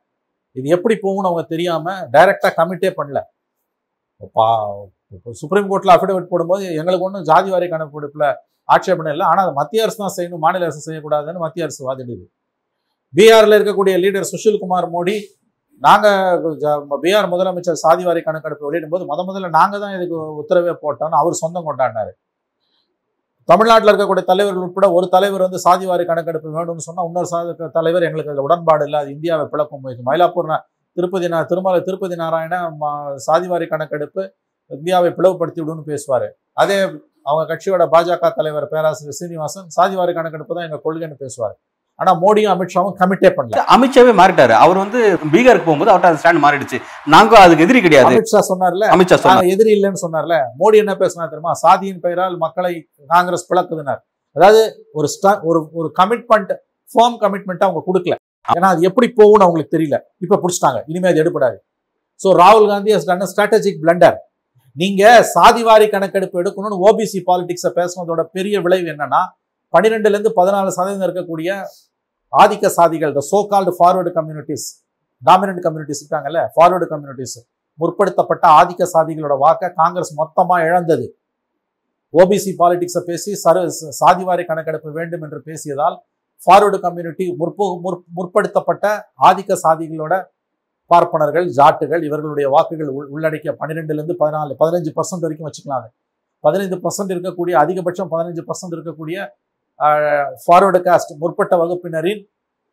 [0.52, 3.18] இது எப்படி போகும்னு அவங்க தெரியாம டைரக்டா கமிட்டே பண்ணல.
[4.36, 4.88] பா-
[5.32, 9.26] சுப்ரீம் கோர்ட்ல அஃபிடவிட் போடும்போது எங்களுக்கு ஒன்றும் ஜாதி வாரி கணக்கெடுப்புல ஆட்சேபணம் இல்லை.
[9.26, 12.24] ஆனால் மத்திய அரசு தான் செய்யணும் மாநில அரசு செய்யக்கூடாதுன்னு மத்திய அரசு வாதிடுது.
[13.14, 15.16] பீகாரில் இருக்கக்கூடிய லீடர் சுஷில் குமார் மோடி
[15.82, 21.20] நாங்கள் ஜ- பீகார் முதலமைச்சர் சாதிவாரி கணக்கெடுப்பு வெளியிடும் போது முத முதல்ல நாங்க தான் இதுக்கு உத்தரவே போட்டோம்னு
[21.20, 22.12] அவர் சொந்தம் கொண்டாடினாரு.
[23.46, 28.30] தமிழ்நாட்டில் இருக்கக்கூடிய தலைவர்கள் உட்பட ஒரு தலைவர் வந்து சாதிவாரி கணக்கெடுப்பு வேணும்னு சொன்னால் இன்னொரு சாதி தலைவர் எங்களுக்கு
[28.30, 29.00] அதில் உடன்பாடு இல்லை.
[29.00, 30.02] அது இந்தியாவை பிளக்கும் முயற்சி.
[30.06, 30.58] மயிலாப்பூர்
[30.92, 32.76] திருப்பதி நா- திருமலை திருப்பதி நாராயண
[33.32, 34.32] சாதிவாரி கணக்கெடுப்பு
[34.66, 36.28] இந்தியாவை பிளவுபடுத்தி விடுன்னு பேசுவாரு.
[36.52, 36.90] அதே
[37.22, 41.58] அவங்க கட்சியோட பாஜக தலைவர் பேராசிரியர் சீனிவாசன் சாதிவாரி கணக்கெடுப்பு தான் எங்கள் கொள்கைன்னு பேசுவார்.
[41.98, 43.60] ஆனா மோடியும் அமித்ஷாவும் கமிட்டே பண்ணல.
[43.74, 44.50] அமித்ஷாவே மாறிட்டாரு.
[44.50, 45.00] அவர் வந்து
[45.32, 46.80] பீகாருக்கு போகும்போது அவர்ட்ட அந்த ஸ்டாண்ட் மாறிடுச்சு.
[47.04, 48.14] நாங்க அதுக்கு எதிரி கிடையாது.
[48.14, 48.84] அமித்ஷா சொன்னார்ல?
[48.88, 49.44] அமித்ஷா சொன்னார்.
[49.44, 50.36] எதிரி இல்லைன்னு சொன்னார்ல.
[50.58, 51.52] மோடி என்ன பேசினா தெரியுமா?
[51.52, 54.00] சாதியின் பெயரால் மக்களை காங்கிரஸ் பிளக்குதுனார்.
[54.36, 56.52] அதாவது ஒரு ஸ்ட- ஒரு ஒரு கமிட்மெண்ட்
[56.90, 58.14] ஃபார்ம் கமிட்மெண்ட் அவங்க கொடுக்கல.
[58.54, 59.98] ஏன்னா அது எப்படி போகும்னு அவங்களுக்கு தெரியல.
[60.18, 60.82] இப்ப பிடிச்சிட்டாங்க.
[60.86, 61.56] இனிமே அது எடுபடாது.
[62.20, 64.16] ஸோ ராகுல் Gandhi has done strategic blunder
[64.76, 69.20] நீங்க சாதிவாரி கணக்கெடுப்பு எடுக்கணும்னு ஓபிசி பாலிடிக்ஸை பேசுனதோட பெரிய விளைவு என்னன்னா
[69.76, 71.50] பன்னிரெண்டுலேருந்து பதினாலு சதவீதம் இருக்கக்கூடிய
[72.32, 74.66] ஆதிக்க சாதிகள் the so called forward communities
[75.22, 77.36] dominant communities இருக்காங்கல்ல ஃபார்வர்டு கம்யூனிட்டிஸ்
[77.78, 81.06] முற்படுத்தப்பட்ட ஆதிக்க சாதிகளோட வாக்கை காங்கிரஸ் மொத்தமாக இழந்தது.
[82.14, 83.62] ஓபிசி பாலிடிக்ஸை பேசி சரு
[83.98, 85.96] சாதிவாரி கணக்கெடுப்பு வேண்டும் என்று பேசியதால்
[86.42, 88.86] ஃபார்வர்டு கம்யூனிட்டி முற்போ முற் முற்படுத்தப்பட்ட
[89.28, 90.14] ஆதிக்க சாதிகளோட
[90.90, 95.86] பார்ப்பனர்கள் ஜாட்டுகள் இவர்களுடைய வாக்குகள் உள்- உள்ளடக்கிய பன்னிரெண்டுலேருந்து பதினாலு பதினஞ்சு பர்சன்ட் வரைக்கும் வச்சுக்கலாம்
[96.44, 99.16] பதினைந்து பர்சன்ட் இருக்கக்கூடிய அதிகபட்சம் பதினஞ்சு பர்சன்ட் இருக்கக்கூடிய
[100.44, 102.22] ஃபார்வர்டு காஸ்ட் முற்பட்ட வகுப்பினரின்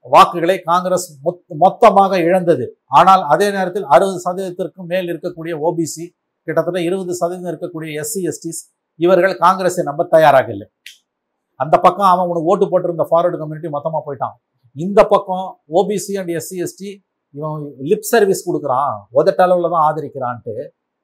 [0.05, 1.07] வாக்குகளை காங்கிரஸ்
[1.63, 2.65] மொத்தமாக இழந்தது.
[3.00, 6.05] ஆனால் அதே நேரத்தில் அறுபது சதவீதத்திற்கும் மேல் இருக்கக்கூடிய ஓபிசி
[6.48, 8.62] கிட்டத்தட்ட இருபது சதவீதம் இருக்கக்கூடிய எஸ்சி எஸ்டிஸ்
[9.00, 10.67] இவர்கள் காங்கிரஸை நம்ப தயாராக இல்லை
[11.60, 14.36] அந்த பக்கம் அவன் உனக்கு ஓட்டு போட்டிருந்த ஃபார்வர்டு கம்யூனிட்டி மொத்தமாக போயிட்டான்.
[14.75, 15.45] இந்த பக்கம்
[15.79, 16.89] ஓபிசி அண்ட் எஸ்சி எஸ்டி
[17.36, 18.95] இவன் லிப் சர்வீஸ் கொடுக்குறான்.
[19.19, 20.55] உதட்ட அளவில் தான் ஆதரிக்கிறான்ட்டு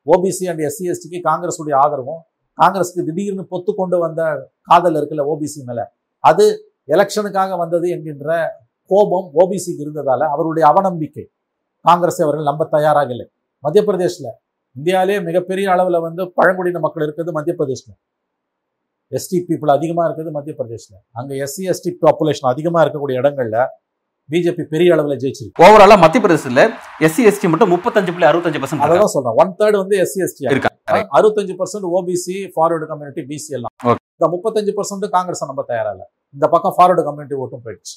[0.07, 2.21] ஓபிசி அண்ட் எஸ்சி எஸ்டிக்கு காங்கிரஸுடைய ஆதரவும்
[2.59, 4.21] காங்கிரஸுக்கு திடீர்னு பொத்து கொண்டு வந்த
[4.69, 5.81] காதல் இருக்குல்ல ஓபிசி மேல.
[6.23, 6.45] அது
[6.89, 8.29] எலெக்ஷனுக்காக வந்தது என்கின்ற
[8.91, 11.25] கோபம் ஓபிசிக்கு இருந்ததால அவருடைய அவநம்பிக்கை.
[11.85, 13.27] காங்கிரஸ் அவர்கள் நம்ப தயாராக இல்லை
[13.63, 14.31] மத்திய பிரதேசில்
[14.75, 17.95] இந்தியாவிலே மிகப்பெரிய அளவில் வந்து பழங்குடியின மக்கள் இருக்கிறது மத்திய பிரதேசில்
[19.11, 23.61] எஸ்டி பீப்புள் அதிகமாக இருக்கிறது மத்திய பிரதேசில் அங்கே எஸ்சி எஸ்டி பாப்புலேஷன் அதிகமாக இருக்கக்கூடிய இடங்களில்
[24.31, 25.61] பிஜேபி பெரிய அளவுல ஜெயிச்சிருக்கு.
[25.65, 26.63] ஓவராலா மத்திய பிரதேசத்துல
[27.07, 29.37] எஸ்சி எஸ்டி மட்டும் முப்பத்தஞ்சு புள்ளி அறுபத்தஞ்சு பர்சன்ட் அதான் சொல்றேன்.
[29.43, 30.71] ஒன் தேர்ட் வந்து எஸ்சி எஸ்டி இருக்கா
[31.19, 33.73] அறுபத்தஞ்சு percent OBC forward community BC எல்லாம்.
[34.15, 36.05] இந்த முப்பத்தஞ்சு பர்சன்ட் காங்கிரஸ் நம்ப தயாரா இல்ல.
[36.37, 37.95] இந்த பக்கம் ஃபார்வர்டு கம்யூனிட்டி ஓட்டும் போயிடுச்சு.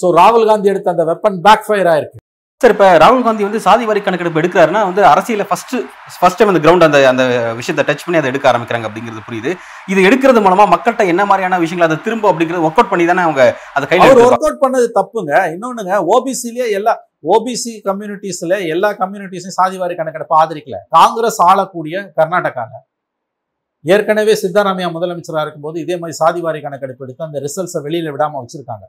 [0.00, 2.19] சோ ராகுல் காந்தி எடுத்த அந்த வெப்பன் பேக் ஃபயர் ஆயிருக்கு.
[2.62, 5.72] சார் இப்ப ராகுல் காந்தி வந்து சாதி வாரி கணக்கெடுப்பு எடுக்கிறாருன்னா வந்து அரசியல ஃபர்ஸ்ட்
[6.20, 7.24] ஃபர்ஸ்ட் டைம் அந்த கிரவுண்ட் அந்த அந்த
[7.60, 9.50] விஷயத்தை டச் பண்ணி அதை எடுக்க ஆரம்பிக்கிறாங்க அப்படிங்கிறது புரியுது.
[9.92, 13.42] இது எடுக்கிறது மூலமா மக்கள்கிட்ட என்ன மாதிரியான விஷயங்கள் அதை திரும்ப அப்படிங்கிறது ஒர்க் அவுட் பண்ணி தானே அவங்க
[13.76, 15.32] அதை கையில் ஒர்க் அவுட் பண்ணது தப்புங்க.
[15.54, 16.94] இன்னொன்னுங்க ஓபிசிலேயே எல்லா
[17.34, 20.78] ஓபிசி கம்யூனிட்டிஸ்ல எல்லா கம்யூனிட்டிஸையும் சாதிவாரி கணக்கெடுப்பு ஆதரிக்கல.
[20.98, 22.72] காங்கிரஸ் ஆளக்கூடிய கர்நாடகால.
[23.94, 28.84] ஏற்கனவே சித்தாராமையா முதலமைச்சராக இருக்கும்போது இதே மாதிரி சாதிவாரி கணக்கெடுப்பு எடுத்து அந்த ரிசல்ட்ஸை வெளியில விடாம வச்சிருக்காங்க.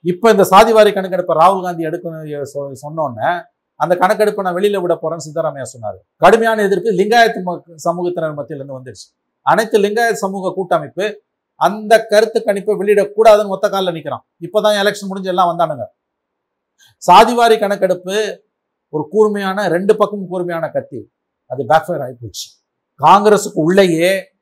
[0.00, 5.26] இப்ப இந்த சாதிவாரி கணக்கெடுப்பை ராகுல் காந்தி எடுக்கணும் சொ- சொன்னோன்னே அந்த கணக்கெடுப்பை நான் வெளியில விட போகிறேன்னு
[5.32, 5.98] சித்தராமையா சொன்னாரு.
[6.16, 9.18] கடுமையான எதிர்ப்பு லிங்காயத்து சமூகத்தினர் மத்தியில இருந்து வந்துருச்சு.
[9.42, 11.22] அனைத்து லிங்காயத் சமூக கூட்டமைப்பு
[11.54, 14.20] அந்த கருத்து கணிப்பை வெளியிடக்கூடாதுன்னு ஒத்த காலில் நிக்கிறான்.
[14.40, 15.84] இப்பதான் எலெக்ஷன் முடிஞ்சு எல்லாம் வந்தானுங்க.
[17.12, 18.44] சாதிவாரி கணக்கெடுப்பு
[18.88, 21.12] ஒரு கூர்மையான ரெண்டு பக்கமும் கூர்மையான கத்தி.
[21.46, 22.46] அது பேக்ஃபயர் ஆகிப்போச்சு
[23.02, 24.32] காங்கிரஸுக்கு உள்ளேயே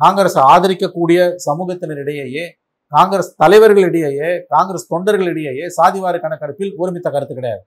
[0.00, 2.48] காங்கிரஸை ஆதரிக்கக்கூடிய சமூகத்தினரிடையே
[2.90, 7.66] காங்கிரஸ் தலைவர்களிடையே காங்கிரஸ் தொண்டர்களிடையே சாதிவார கணக்கெடுப்பில் ஒருமித்த கருத்து கிடையாது.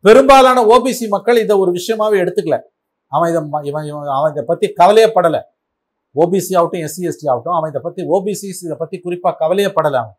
[0.00, 2.60] பெரும்பாலான ஓபிசி மக்கள் இதை ஒரு விஷயமாவே எடுத்துக்கல.
[3.06, 5.42] அவன் இதை ம- இவன் இவன் அவன் இதை பத்தி கவலையப்படலை
[6.16, 10.16] ஓபிசி ஆகட்டும் எஸ்சி எஸ்டி ஆகட்டும் அவன் இதை பத்தி ஓபிசி இதை பத்தி குறிப்பா கவலையப்படலை அவன்.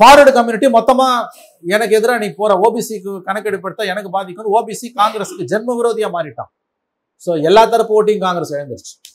[0.00, 1.24] ஃபார்வர்டு கம்யூனிட்டி மொத்தமா
[1.66, 6.52] எனக்கு எதிராக நீ போற ஓபிசிக்கு கணக்கெடுப்பு எடுத்தா எனக்கு பாதிக்கும் ஓபிசி காங்கிரஸுக்கு ஜென்ம விரோதியா மாறிட்டான்.
[7.26, 9.09] ஸோ எல்லா தரப்பு ஓட்டியும் காங்கிரஸ் இழந்துருச்சு.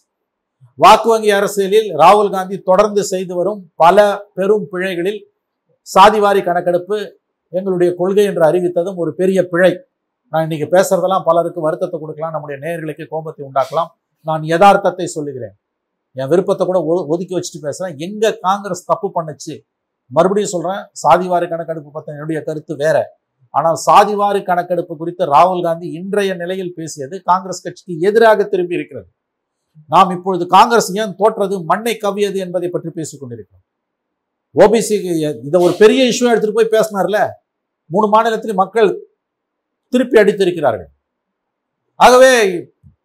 [0.75, 5.27] வாக்கு வங்கி அரசியலில் ராகுல் காந்தி தொடர்ந்து செய்து வரும் பல பெரும் பிழைகளில்
[5.99, 7.19] சாதிவாரி கணக்கெடுப்பு
[7.49, 9.79] எங்களுடைய கொள்கை என்று அறிவித்ததும் ஒரு பெரிய பிழை.
[10.29, 12.31] நான் இன்னைக்கு பேசுறதெல்லாம் பலருக்கு வருத்தத்தை கொடுக்கலாம்.
[12.31, 13.99] நம்முடைய நேர்களுக்கு கோபத்தை உண்டாக்கலாம்.
[14.21, 15.53] நான் யதார்த்தத்தை சொல்லுகிறேன்.
[16.13, 17.97] என் விருப்பத்தை கூட ஒ- ஒதுக்கி வச்சுட்டு பேசுறேன்.
[17.97, 19.61] எங்க காங்கிரஸ் தப்பு பண்ணுச்சு?
[20.07, 23.17] மறுபடியும் சொல்றேன் சாதிவாரி கணக்கெடுப்பு பத்தின என்னுடைய கருத்து வேற.
[23.49, 29.07] ஆனால் சாதிவாரி கணக்கெடுப்பு குறித்து ராகுல் காந்தி இன்றைய நிலையில் பேசியது காங்கிரஸ் கட்சிக்கு எதிராக திரும்பி இருக்கிறது.
[29.93, 33.63] நாம் இப்பொழுது காங்கிரஸ் ஏன் தோற்றது மண்ணை கவியது என்பதை பற்றி பேசிக் கொண்டிருக்கிறோம்.
[34.55, 35.11] ஓபிசிக்கு
[35.47, 37.19] இதை ஒரு பெரிய இஷ்யூ எடுத்துட்டு போய் பேசினார்ல
[37.89, 38.89] மூணு மாநிலத்தில் மக்கள்
[39.93, 40.89] திருப்பி அடித்திருக்கிறார்கள்.
[41.99, 42.31] ஆகவே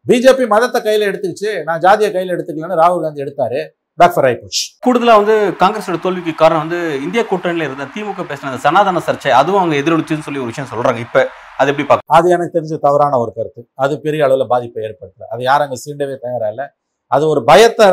[0.07, 3.61] பிஜேபி மதத்தை கையில் எடுத்துக்கிச்சு நான் ஜாதியை கையில் எடுத்துக்கலன்னு ராகுல் காந்தி எடுத்தாரு
[3.99, 4.62] பேக்ஃபர் ஆகி போச்சு.
[4.85, 9.61] கூடுதலா வந்து காங்கிரஸோட தோல்விக்கு காரணம் வந்து இந்திய கூட்டணியில இருந்த திமுக பேசின அந்த சனாதன சர்ச்சை அதுவும்
[9.62, 11.00] அவங்க எதிரொலிச்சுன்னு சொல்லி ஒரு விஷயம் சொல்றாங்க.
[11.07, 11.27] இப்ப
[11.61, 13.62] அது எப்படி பார்க்க அது எனக்கு தெரிஞ்ச தவறான ஒரு கருத்து.
[13.85, 15.26] அது பெரிய அளவில் பாதிப்பை ஏற்படுத்தல.
[15.35, 16.67] அது யாரும் அங்கே சீண்டவே தயாரா இல்லை
[17.15, 17.87] அது ஒரு பயத்தை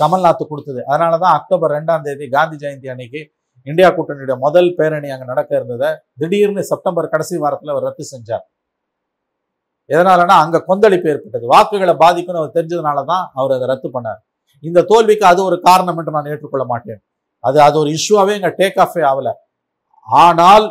[0.00, 0.80] கமல்நாத் கொடுத்தது.
[0.90, 3.20] அதனாலதான் அக்டோபர் ரெண்டாம் தேதி காந்தி ஜெயந்தி அன்னைக்கு
[3.70, 5.88] இந்தியா கூட்டணியுடைய முதல் பேரணி அங்கே நடக்க இருந்ததை
[6.20, 8.44] திடீர்னு செப்டம்பர் கடைசி வாரத்தில் அவர் ரத்து செஞ்சார்.
[9.90, 11.44] எதனாலனா அங்கே கொந்தளிப்பு ஏற்பட்டது.
[11.52, 14.20] வாக்குகளை பாதிக்கும்னு அவர் தெரிஞ்சதுனால தான் அவர் அதை ரத்து பண்ணார்.
[14.64, 17.00] இந்த தோல்விக்கு அது ஒரு காரணம் என்று நான் ஏற்றுக்கொள்ள மாட்டேன்.
[17.44, 19.32] அது அது ஒரு இஷ்யூவாகவே இங்கே டேக் ஆஃபே ஆகலை
[20.08, 20.66] ஆனால்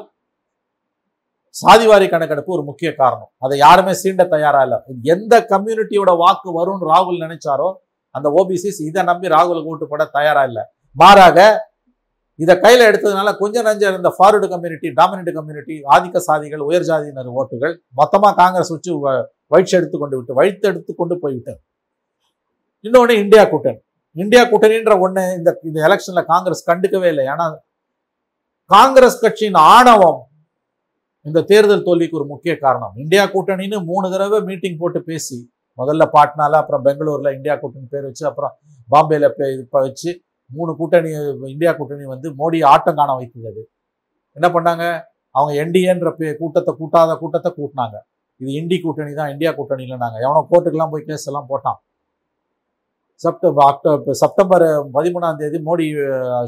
[1.56, 3.30] சாதிவாரி கணக்கெடுப்பு ஒரு முக்கிய காரணம்.
[3.46, 4.78] அதை யாருமே சீண்ட தயாரா இல்லை.
[5.14, 7.70] எந்த கம்யூனிட்டியோட வாக்கு வரும்னு ராகுல் நினைச்சாரோ
[8.16, 10.64] அந்த ஓபிசிஸ் இதை நம்பி ராகுலுக்கு ஓட்டு போட தயாரா இல்லை.
[11.02, 11.38] மாறாக
[12.44, 17.74] இதை கையில் எடுத்ததுனால கொஞ்சம் நஞ்சம் இருந்த ஃபார்வர்டு கம்யூனிட்டி டாமினன்ட் கம்யூனிட்டி ஆதிக்க சாதிகள் உயர் ஜாதியினர் ஓட்டுகள்
[18.00, 18.92] மொத்தமாக காங்கிரஸ் வச்சு
[19.54, 21.60] வயிற்று எடுத்து கொண்டு விட்டு வழித்து எடுத்து கொண்டு போய்விட்டது.
[22.86, 23.80] இன்னொன்று இந்தியா கூட்டணி.
[24.16, 27.26] இந்தியா கூட்டணின்ற ஒன்று இந்த இந்த எலெக்ஷனில் காங்கிரஸ் கண்டுக்கவே இல்லை.
[27.34, 27.46] ஏன்னா
[28.72, 30.20] காங்கிரஸ் கட்சியின் ஆணவம்
[31.22, 32.92] இந்த தேர்தல் தோல்விக்கு ஒரு முக்கிய காரணம்.
[32.96, 38.28] இந்தியா கூட்டணின்னு மூணு தடவை மீட்டிங் போட்டு பேசி முதல்ல பாட்னால அப்புறம் பெங்களூர்ல இந்தியா கூட்டணி பேர் வச்சு
[38.28, 38.58] அப்புறம்
[38.92, 41.12] பாம்பேல பே- வச்சு மூணு கூட்டணி
[41.46, 43.70] இந்தியா கூட்டணி வந்து மோடி ஆட்டம் காண வைத்தது.
[44.32, 45.02] என்ன பண்ணாங்க?
[45.30, 47.98] அவங்க என்டிஏன்ற பே- கூட்டத்தை கூட்டாத கூட்டத்தை கூட்டினாங்க.
[48.38, 51.80] இது இண்டி கூட்டணி தான் இந்தியா கூட்டணியில் நாங்கள் எவனோ கோர்ட்டுக்கெல்லாம் போய் கேஸ் எல்லாம் போட்டான்.
[53.16, 54.62] செப்டம்பர் அக்டோபர் செப்டம்பர்
[54.94, 55.86] பதிமூணாம் தேதி மோடி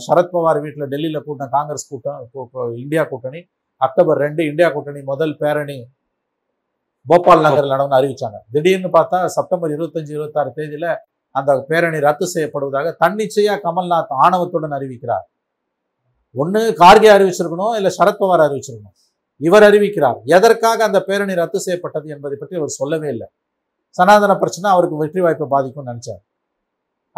[0.07, 2.29] சரத்பவார் வீட்டில் டெல்லியில் கூட்டின காங்கிரஸ் கூட்டம்
[2.75, 3.45] இந்தியா கூட்டணி.
[3.85, 5.77] அக்டோபர் ரெண்டு இந்தியா கூட்டணி முதல் பேரணி
[7.09, 8.37] போபால் நகரில் நடந்து அறிவிச்சாங்க.
[8.53, 10.87] திடீர்னு பார்த்தா செப்டம்பர் இருபத்தஞ்சு இருபத்தாறு தேதியில
[11.35, 15.25] அந்த பேரணி ரத்து செய்யப்படுவதாக தன்னிச்சையா கமல்நாத் ஆணவத்துடன் அறிவிக்கிறார்.
[16.41, 18.95] ஒண்ணு கார்கே அறிவிச்சிருக்கணும் இல்ல சரத்பவார் அறிவிச்சிருக்கணும்.
[19.47, 20.19] இவர் அறிவிக்கிறார்.
[20.37, 23.27] எதற்காக அந்த பேரணி ரத்து செய்யப்பட்டது என்பதை பற்றி அவர் சொல்லவே இல்லை.
[23.97, 26.21] சனாதன பிரச்சனை அவருக்கு வெற்றி வாய்ப்பை பாதிக்கும்னு நினைச்சார்.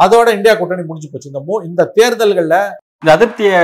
[0.04, 1.32] அதோட இந்தியா கூட்டணி முடிஞ்சு போச்சு.
[1.34, 2.60] இந்த மூ இந்த தேர்தல்களில்
[3.02, 3.60] இந்த அதிருப்தியை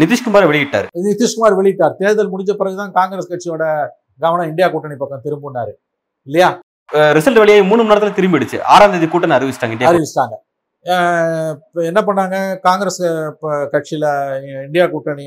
[0.00, 0.86] நிதிஷ்குமார் வெளியிட்டாரு.
[1.08, 1.94] நிதிஷ்குமார் வெளியிட்டார்.
[2.00, 3.64] தேர்தல் முடிஞ்ச பிறகுதான் காங்கிரஸ் கட்சியோட
[4.24, 5.72] கவனம் இந்தியா கூட்டணி பக்கம் திரும்பினாரு.
[6.28, 6.48] இல்லையா?
[7.16, 8.58] ரிசல்ட் வெளியே மூணு மணி நேரத்துல திரும்பிடுச்சு.
[8.74, 10.34] ஆறாம் தேதி கூட்டணி அறிவிச்சிட்டாங்க அறிவிச்சிட்டாங்க.
[11.90, 12.36] என்ன பண்ணாங்க?
[12.66, 13.00] காங்கிரஸ்
[13.74, 14.06] கட்சியில
[14.66, 15.26] இந்தியா கூட்டணி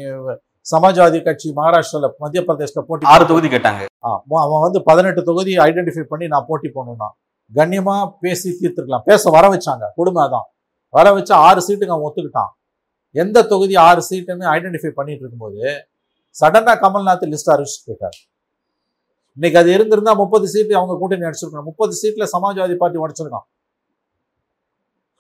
[0.72, 3.82] சமாஜ்வாதி கட்சி மகாராஷ்டிரால மத்திய பிரதேசல போட்டி ஆறு தொகுதி கேட்டாங்க.
[4.44, 7.10] அவன் வந்து பதினெட்டு தொகுதி ஐடென்டிஃபை பண்ணி நான் போட்டி போடணும்னா
[7.60, 9.06] கண்ணியமா பேசி தீர்த்துருக்கலாம்.
[9.10, 9.86] பேச வர வச்சாங்க.
[10.00, 10.48] கொடுமை அதான்
[10.98, 12.52] வர வச்சு ஆறு சீட்டுக்கு அவன் ஒத்துக்கிட்டான்.
[13.12, 15.62] எந்த தொகுதி ஆறு சீட்டுன்னு ஐடென்டிஃபை பண்ணிட்டு இருக்கும்போது
[16.36, 18.18] சடனா கமல்நாத் லிஸ்ட் அறிவிச்சுட்டு போயிட்டார்.
[19.34, 21.64] இன்னைக்கு அது இருந்திருந்தா முப்பது சீட்டு அவங்க கூட்டணி அடிச்சிருக்கணும்.
[21.64, 23.48] முப்பது சீட்ல சமாஜ்வாதி பார்ட்டி உடைச்சிருக்கான்.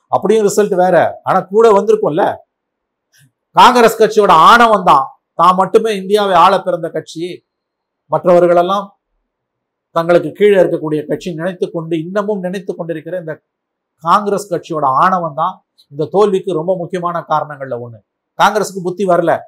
[0.08, 1.21] அப்படியும் ரிசல்ட் வேற.
[1.23, 2.36] ஆனா கூட வந்திருக்கும்ல.
[3.52, 5.06] காங்கிரஸ் கட்சியோட ஆணவம் தான்.
[5.34, 7.45] தான் மட்டுமே இந்தியாவை ஆள பிறந்த கட்சி.
[8.12, 8.86] மற்றவர்களெல்லாம்
[9.91, 13.34] தங்களுக்கு கீழே இருக்கக்கூடிய கட்சி நினைத்து கொண்டு இன்னமும் நினைத்து கொண்டிருக்கிற இந்த
[14.00, 18.04] காங்கிரஸ் கட்சியோட ஆணவம் தான் இந்த தோல்விக்கு ரொம்ப முக்கியமான காரணங்கள்ல ஒன்று
[18.44, 19.40] காங்கிரஸுக்கு புத்தி வரல.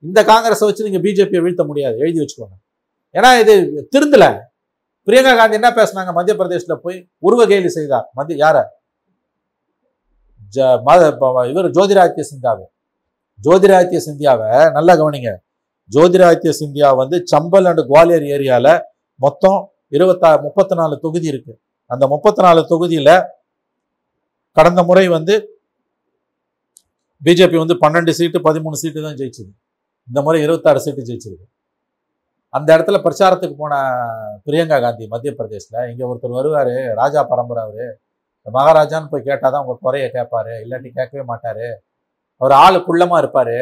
[0.00, 1.98] இந்த காங்கிரஸை வச்சு நீங்க பிஜேபியை வீழ்த்த முடியாது.
[1.98, 2.80] எழுதி வச்சுக்கோங்க.
[3.12, 4.38] ஏன்னா இது திருந்தல.
[5.06, 6.12] பிரியங்கா காந்தி என்ன பேசுனாங்க?
[6.12, 8.10] மத்திய பிரதேஷ்ல போய் உருவ கேலி செய்தார்.
[8.14, 8.64] மத்திய யார?
[10.56, 12.64] ஜ- இவர் ஜோதிராதித்ய சிந்தியாவை.
[13.44, 15.36] ஜோதிராதித்ய சிந்தியாவை நல்லா கவனிங்க.
[15.92, 18.80] ஜோதிராதித்ய சிந்தியா வந்து சம்பல் அண்ட் குவாலியர் ஏரியால
[19.14, 21.60] மொத்தம் இருபத்தா முப்பத்தி நாலு தொகுதி இருக்கு.
[21.86, 23.24] அந்த முப்பத்தி நாலு தொகுதியில
[24.56, 25.34] கடந்த முறை வந்து
[27.22, 29.50] பிஜேபி வந்து பன்னெண்டு சீட்டு பதிமூணு சீட்டு தான் ஜெயிச்சது.
[30.08, 31.46] இந்த முறை இருபத்தாறு சீட்டு ஜெயிச்சிருக்கு
[32.54, 33.74] அந்த இடத்துல பிரச்சாரத்துக்கு போன
[34.44, 37.88] பிரியங்கா காந்தி மத்திய பிரதேசில் இங்கே ஒருத்தர் வருவார் ராஜா பரம்பரை அவர்.
[38.46, 41.66] மகாராஜான்னு போய் கேட்டால் தான் உங்கள் குறைய கேட்பாரு இல்லாட்டி கேட்கவே மாட்டார்.
[42.40, 43.56] அவர் ஆள் குள்ளமாக இருப்பார்.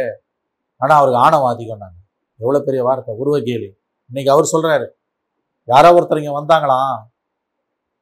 [0.81, 2.05] ஆனால் அவருக்கு ஆணவம் அதிகம் நாங்கள்
[2.41, 3.69] எவ்வளோ பெரிய வார்த்தை உருவகேலி.
[4.11, 4.87] இன்னைக்கு அவர் சொல்கிறாரு
[5.69, 6.97] யாரோ ஒருத்தர் இங்கே வந்தாங்களாம்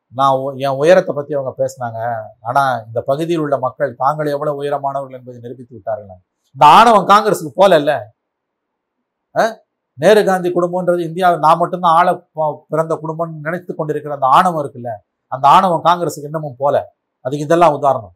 [0.08, 2.22] நான் உ- என் உயரத்தை பத்தி அவங்க பேசினாங்க.
[2.40, 6.16] ஆனா இந்த பகுதியில் உள்ள மக்கள் தாங்கள் எவ்வளவு உயரமானவர்கள் என்பதை நிரூபித்து விட்டார்கள்.
[6.52, 8.12] இந்த ஆணவம் காங்கிரஸுக்கு போல இல்ல
[9.92, 12.28] நேரு காந்தி குடும்பம்ன்றது இந்தியாவில் நான் மட்டும்தான் ஆள
[12.68, 14.88] பிறந்த குடும்பம்னு நினைத்து கொண்டிருக்கிற அந்த ஆணவம் இருக்குல்ல?
[15.26, 16.94] அந்த ஆணவம் காங்கிரஸுக்கு இன்னமும் போல.
[17.20, 18.14] அதுக்கு இதெல்லாம் உதாரணம்.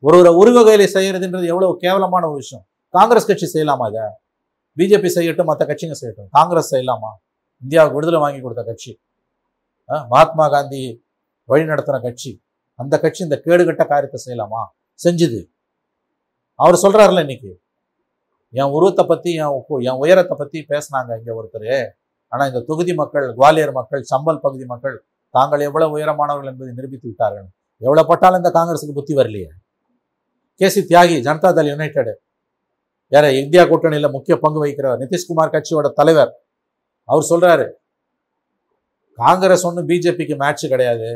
[0.00, 2.64] ஒரு ஒரு உருவகையில செய்யறதுன்றது எவ்வளவு கேவலமான ஒரு விஷயம்.
[2.88, 4.00] காங்கிரஸ் கட்சி செய்யலாமா இதை?
[4.76, 6.28] பிஜேபி செய்யட்டும் மற்ற கட்சிங்க செய்யட்டும்.
[6.30, 7.12] காங்கிரஸ் செய்யலாமா?
[7.62, 9.00] இந்தியாவுக்கு விடுதலை வாங்கி கொடுத்த கட்சி.
[9.84, 11.05] மகாத்மா காந்தி
[11.48, 12.42] வழி நடத்துகிற கட்சி.
[12.74, 14.62] அந்த கட்சி இந்த கேடுகட்ட காரியத்தை செய்யலாமா?
[15.04, 15.40] செஞ்சுது.
[16.54, 17.60] அவர் சொல்கிறாருல இன்னைக்கு.
[18.50, 19.54] என் உருவத்தை பத்தி என்
[19.88, 21.88] என் உயரத்தை பத்தி பேசினாங்க இங்க ஒருத்தர்.
[22.28, 24.96] ஆனா இந்த தொகுதி மக்கள் குவாலியர் மக்கள் சம்பல் பகுதி மக்கள்
[25.30, 27.48] தாங்கள் எவ்வளவு உயரமானவர்கள் என்பதை நிரூபித்து விட்டார்கள்.
[27.78, 29.48] எவ்வளோ பட்டாலும் இந்த காங்கிரஸுக்கு புத்தி வரலையே.
[30.60, 32.14] KC Tyagi Janata Dal United.
[33.10, 36.32] யார இந்தியா கூட்டணியில முக்கிய பங்கு வகிக்கிறவர் நிதிஷ்குமார் கட்சியோட தலைவர்.
[37.04, 37.66] அவர் சொல்றாரு
[39.22, 41.10] காங்கிரஸ் ஒன்றும் பிஜேபிக்கு மேட்ச் கிடையாது.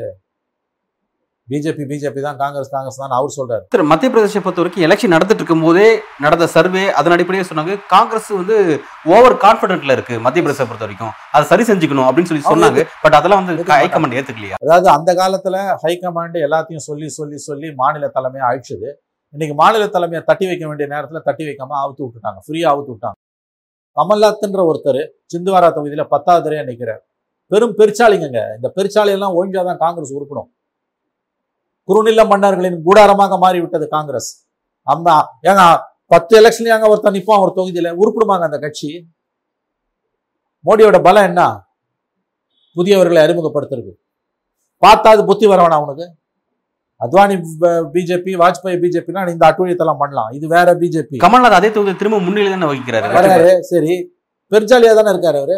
[1.47, 3.63] பிஜேபி பிஜேபி தான் காங்கிரஸ் காங்கிரஸ் தான் அவர் சொல்றாரு.
[3.73, 5.87] திரு மத்திய பிரதேசத்தை பொறுத்த வரைக்கும் எலெக்ஷன் நடந்துட்டு இருக்கும்போதே
[6.25, 8.57] நடந்த சர்வே அதன் அடிப்படையில் சொன்னாங்க காங்கிரஸ் வந்து
[9.15, 12.85] ஓவர் கான்பிடென்ட்ல இருக்கு மத்திய பிரதேசத்தை பொறுத்த வரைக்கும் அதை சரி செஞ்சுக்கணும் அப்படின்னு சொல்லி சொன்னாங்க.
[13.03, 14.59] பட் அதெல்லாம் வந்து ஹைகமாண்ட் ஏத்துக்கலையா?
[14.65, 18.89] அதாவது அந்த காலத்துல ஹைகமாண்ட் எல்லாத்தையும் சொல்லி சொல்லி சொல்லி மாநில தலைமையை அழிச்சுது
[19.35, 22.39] இன்னைக்கு மாநில தலைமையை தட்டி வைக்க வேண்டிய நேரத்துல தட்டி வைக்காம அவுத்து விட்டுட்டாங்க.
[22.47, 23.17] ஃப்ரீயா அவுத்து விட்டாங்க.
[23.97, 27.01] கமல்நாத்ன்ற ஒருத்தர் சிந்துவாரா தொகுதியில பத்தாவது தரையா நிக்கிறார்.
[27.51, 30.49] பெரும் பெருச்சாளிங்க இந்த பெருச்சாளி எல்லாம் ஒழிஞ்சாதான் காங்கிரஸ் உருப்படும்.
[31.89, 34.29] குறுநில மன்னர்களின் கூடாரமாக மாறிவிட்டது காங்கிரஸ்.
[34.87, 35.15] அம்மா
[35.49, 35.63] ஏங்க
[36.13, 37.89] பத்து எலெக்ஷன்ல அங்க ஒருத்தன் நிப்பான் ஒரு தொகுதியில.
[38.01, 38.89] உருப்பிடுமாங்க அந்த கட்சி?
[40.65, 41.41] மோடியோட பலம் என்ன?
[42.75, 43.91] புதியவர்களை அறிமுகப்படுத்துறது
[44.83, 46.05] பார்த்தா அது புத்தி வரவேணா அவனுக்கு
[47.01, 47.35] அத்வானி
[47.93, 50.29] பிஜேபி வாஜ்பாய் பிஜேபினா இந்த அட்டுழியத்தெல்லாம் பண்ணலாம்.
[50.37, 51.17] இது வேற பிஜேபி.
[51.25, 53.93] கமல்நாத் அதே தொகுதி திரும்ப முன்னிலை தானே வகிக்கிறாரு சரி.
[54.51, 55.57] பெருச்சாலியா தானே இருக்காரு அவரு?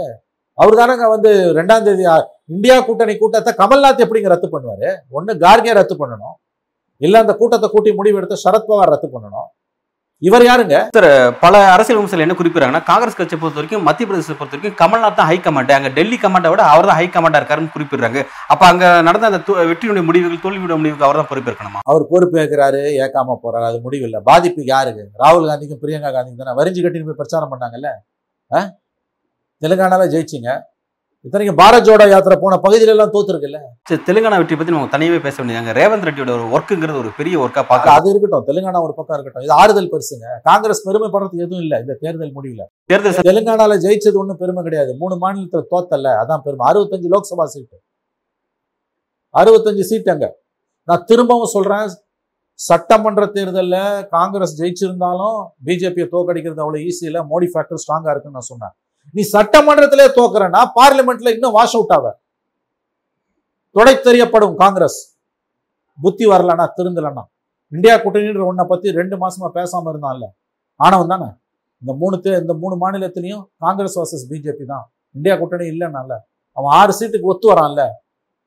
[0.61, 2.05] அவர் தானங்க வந்து ரெண்டாம் தேதி
[2.53, 4.87] இந்தியா கூட்டணி கூட்டத்தை கமல்நாத் எப்படிங்க ரத்து பண்ணுவாரு?
[5.17, 6.35] ஒண்ணு கார்கே ரத்து பண்ணணும்.
[7.01, 9.47] இல்ல அந்த கூட்டத்தை கூட்டி முடிவெடுத்து சரத்பவார் ரத்து பண்ணணும்.
[10.27, 10.75] இவர் யாருங்க?
[11.43, 15.29] பல அரசியல் விமர்சனம் என்ன குறிப்பிடுறாங்கன்னா காங்கிரஸ் கட்சியை பொறுத்த வரைக்கும் மத்திய பிரதேசத்தை பொறுத்த வரைக்கும் கமல்நாத் தான்
[15.29, 18.21] ஹை கமாண்ட் அங்க டெல்லி கமாண்டை விட அவர் தான் ஹை கமாண்டா இருக்காருன்னு குறிப்பிடுறாங்க.
[18.53, 19.39] அப்ப அங்க நடந்த அந்த
[19.71, 21.81] வெற்றியுடைய முடிவுகள் தோல்வியுடைய முடிவுக்கு அவர் தான் பொறுப்பேற்கணுமா?
[21.91, 26.57] அவர் பொறுப்பு ஏற்கிறாரு ஏக்காம போறாரு அது முடிவில்லை பாதிப்பு யாருக்கு ராகுல் காந்திக்கும் பிரியங்கா காந்திக்கும் தானே?
[26.61, 27.91] வரிஞ்சு கட்டின்னு போய் பிரச்சாரம் பண்ணாங்கல்ல?
[29.63, 29.67] ஆ?
[29.67, 30.61] தெலுங்கானால ஜெயிச்சிங்க.
[31.21, 33.59] இத்தனைக்கும் பாரத் ஜோடோ யாத்திரை போன பகுதியில எல்லாம் தோத்துருக்குல்ல?
[33.83, 37.57] சரி தெலுங்கானா வெற்றி பத்தி நம்ம தனியாவே பேச வேண்டியதாங்க ரேவந்த் ரெட்டியோட ஒரு ஒர்க்குங்கிறது ஒரு பெரிய ஒர்க்கா
[37.57, 38.47] அது- பார்க்க அது இருக்கட்டும்.
[38.47, 39.43] தெலுங்கானா ஒரு பக்கம் இருக்கட்டும்.
[39.43, 40.39] இது ஆறுதல் பெருசுங்க.
[40.43, 41.79] காங்கிரஸ் பெருமைப்படுறதுக்கு எதுவும் இல்லை.
[41.79, 42.61] இந்த தேர்தல் முடியல.
[42.85, 44.95] தேர்தல் தெலுங்கானால ஜெயிச்சது ஒண்ணும் பெருமை கிடையாது.
[44.99, 46.73] மூணு மாநிலத்துல தோத்தல்ல அதான் பெருமை.
[46.73, 47.81] அறுபத்தஞ்சு லோக்சபா சீட்டு.
[49.33, 50.39] அறுபத்தஞ்சு சீட் அங்க.
[50.83, 51.87] நான் திரும்பவும் சொல்றேன்.
[52.53, 57.21] சட்டமன்ற தேர்தல்ல காங்கிரஸ் ஜெயிச்சிருந்தாலும் பிஜேபியை தோக்கடிக்கிறது அவ்வளவு ஈஸி இல்ல.
[57.23, 58.71] மோடி ஃபேக்டர் ஸ்ட்ராங்கா இருக்குன்னு நான் சொன்னேன்.
[59.11, 62.11] நீ சட்டமன்றத்திலே தோக்குறனா பார்லிமெண்ட்ல இன்னும் வாஷ் அவுட் ஆவ.
[63.71, 65.17] தொடை தெரியப்படும் காங்கிரஸ்.
[66.01, 67.23] புத்தி வரலனா திருந்தலனா
[67.67, 70.25] இந்தியா கூட்டணின்ற ஒன்றை பத்தி ரெண்டு மாசமா பேசாம இருந்தான்ல.
[70.75, 71.25] ஆனவன் தானே.
[71.79, 74.91] இந்த மூணு இந்த மூணு மாநிலத்திலையும் காங்கிரஸ் வர்சஸ் பிஜேபி தான்.
[75.11, 76.17] இந்தியா கூட்டணி இல்லைன்னால
[76.51, 77.89] அவன் ஆறு சீட்டுக்கு ஒத்து வரான்ல.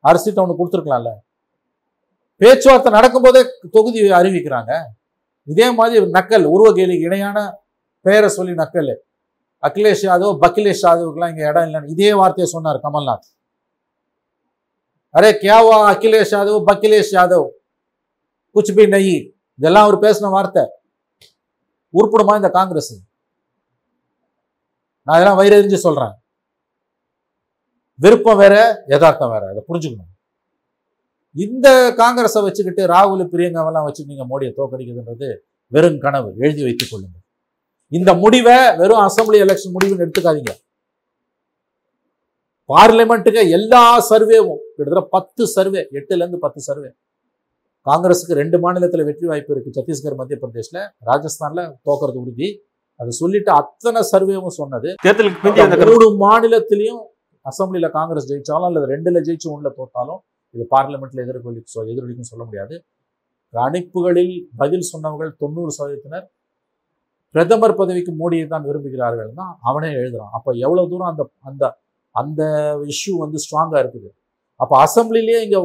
[0.01, 1.13] ஆறு சீட் அவனுக்கு கொடுத்துருக்கலாம்ல.
[2.37, 4.83] பேச்சுவார்த்தை நடக்கும்போதே தொகுதி அறிவிக்கிறாங்க.
[5.45, 7.59] இதே மாதிரி நக்கல் உருவகேலிக்கு இணையான
[8.01, 8.97] பெயரை சொல்லி நக்கல்.
[9.69, 13.35] அகிலேஷ் யாதவ் பக்கிலேஷ் யாதவுக்குலாம் இங்க இடம் இல்லைன்னு இதே வார்த்தையை சொன்னார் கமல்நாத்.
[15.13, 17.49] அரே கேவா அகிலேஷ் யாதவ் பக்கிலேஷ் யாதவ்?
[18.55, 19.35] குச் பி நெய்.
[19.59, 20.69] இதெல்லாம் அவர் பேசின வார்த்தை.
[21.93, 23.01] உருப்பிடுமா இந்த காங்கிரஸ்?
[25.03, 26.15] நான் இதெல்லாம் வயிறறிஞ்சு சொல்றேன்.
[27.95, 29.49] விருப்பம் வேற யதார்த்தம் வேற.
[29.49, 30.15] அதை புரிஞ்சுக்கணும்.
[31.33, 36.35] இந்த காங்கிரஸை வச்சுக்கிட்டு ராகுல் பிரியங்காவெல்லாம் வச்சு நீங்க மோடியை தோக்கடிக்கிறதுன்றது வெறும் கனவு.
[36.39, 37.26] எழுதி வைத்துக் கொள்ளுங்க
[37.89, 40.51] இந்த முடிவை வெறும் அசம்பிளி எலெக்ஷன் முடிவுன்னு எடுத்துக்காதீங்க.
[42.75, 46.93] பார்லிமெண்ட்டுக்கு எல்லா சர்வேவும் கிட்டத்தட்ட பத்து சர்வே எட்டுல இருந்து பத்து சர்வே
[47.85, 49.85] காங்கிரஸுக்கு ரெண்டு மாநிலத்துல வெற்றி வாய்ப்பு இருக்கு.
[49.85, 52.63] சத்தீஸ்கர் மத்திய பிரதேஷ்ல ராஜஸ்தான்ல தோக்கிறது உறுதி.
[52.97, 54.95] அது சொல்லிட்டு அத்தனை சர்வேவும் சொன்னது.
[55.05, 57.03] தேர்தலுக்கு மூணு மாநிலத்திலையும்
[57.43, 60.19] அசம்பிளியில் காங்கிரஸ் ஜெயிச்சாலும் அல்லது ரெண்டுல ஜெயிச்சு ஒன்றில் தோத்தாலும்
[60.51, 62.85] இது பார்லிமெண்ட்ல எதிர்கொள்ளி சொ- எதிரொலிக்கும் சொல்ல முடியாது.
[63.53, 66.27] கணிப்புகளில் பதில் சொன்னவர்கள் தொண்ணூறு சதவீதத்தினர்
[67.37, 70.33] பிரதமர் பதவிக்கு மோடியை தான் விரும்புகிறார்கள் தான் அவனே எழுதுறான்.
[70.39, 71.65] அப்போ எவ்வளோ தூரம் அந்த அந்த
[72.21, 72.43] அந்த
[72.93, 74.11] இஷ்யூ வந்து ஸ்ட்ராங்காக இருக்குது?
[74.61, 75.61] அப்போ அசம்பிளிலேயே இங்கே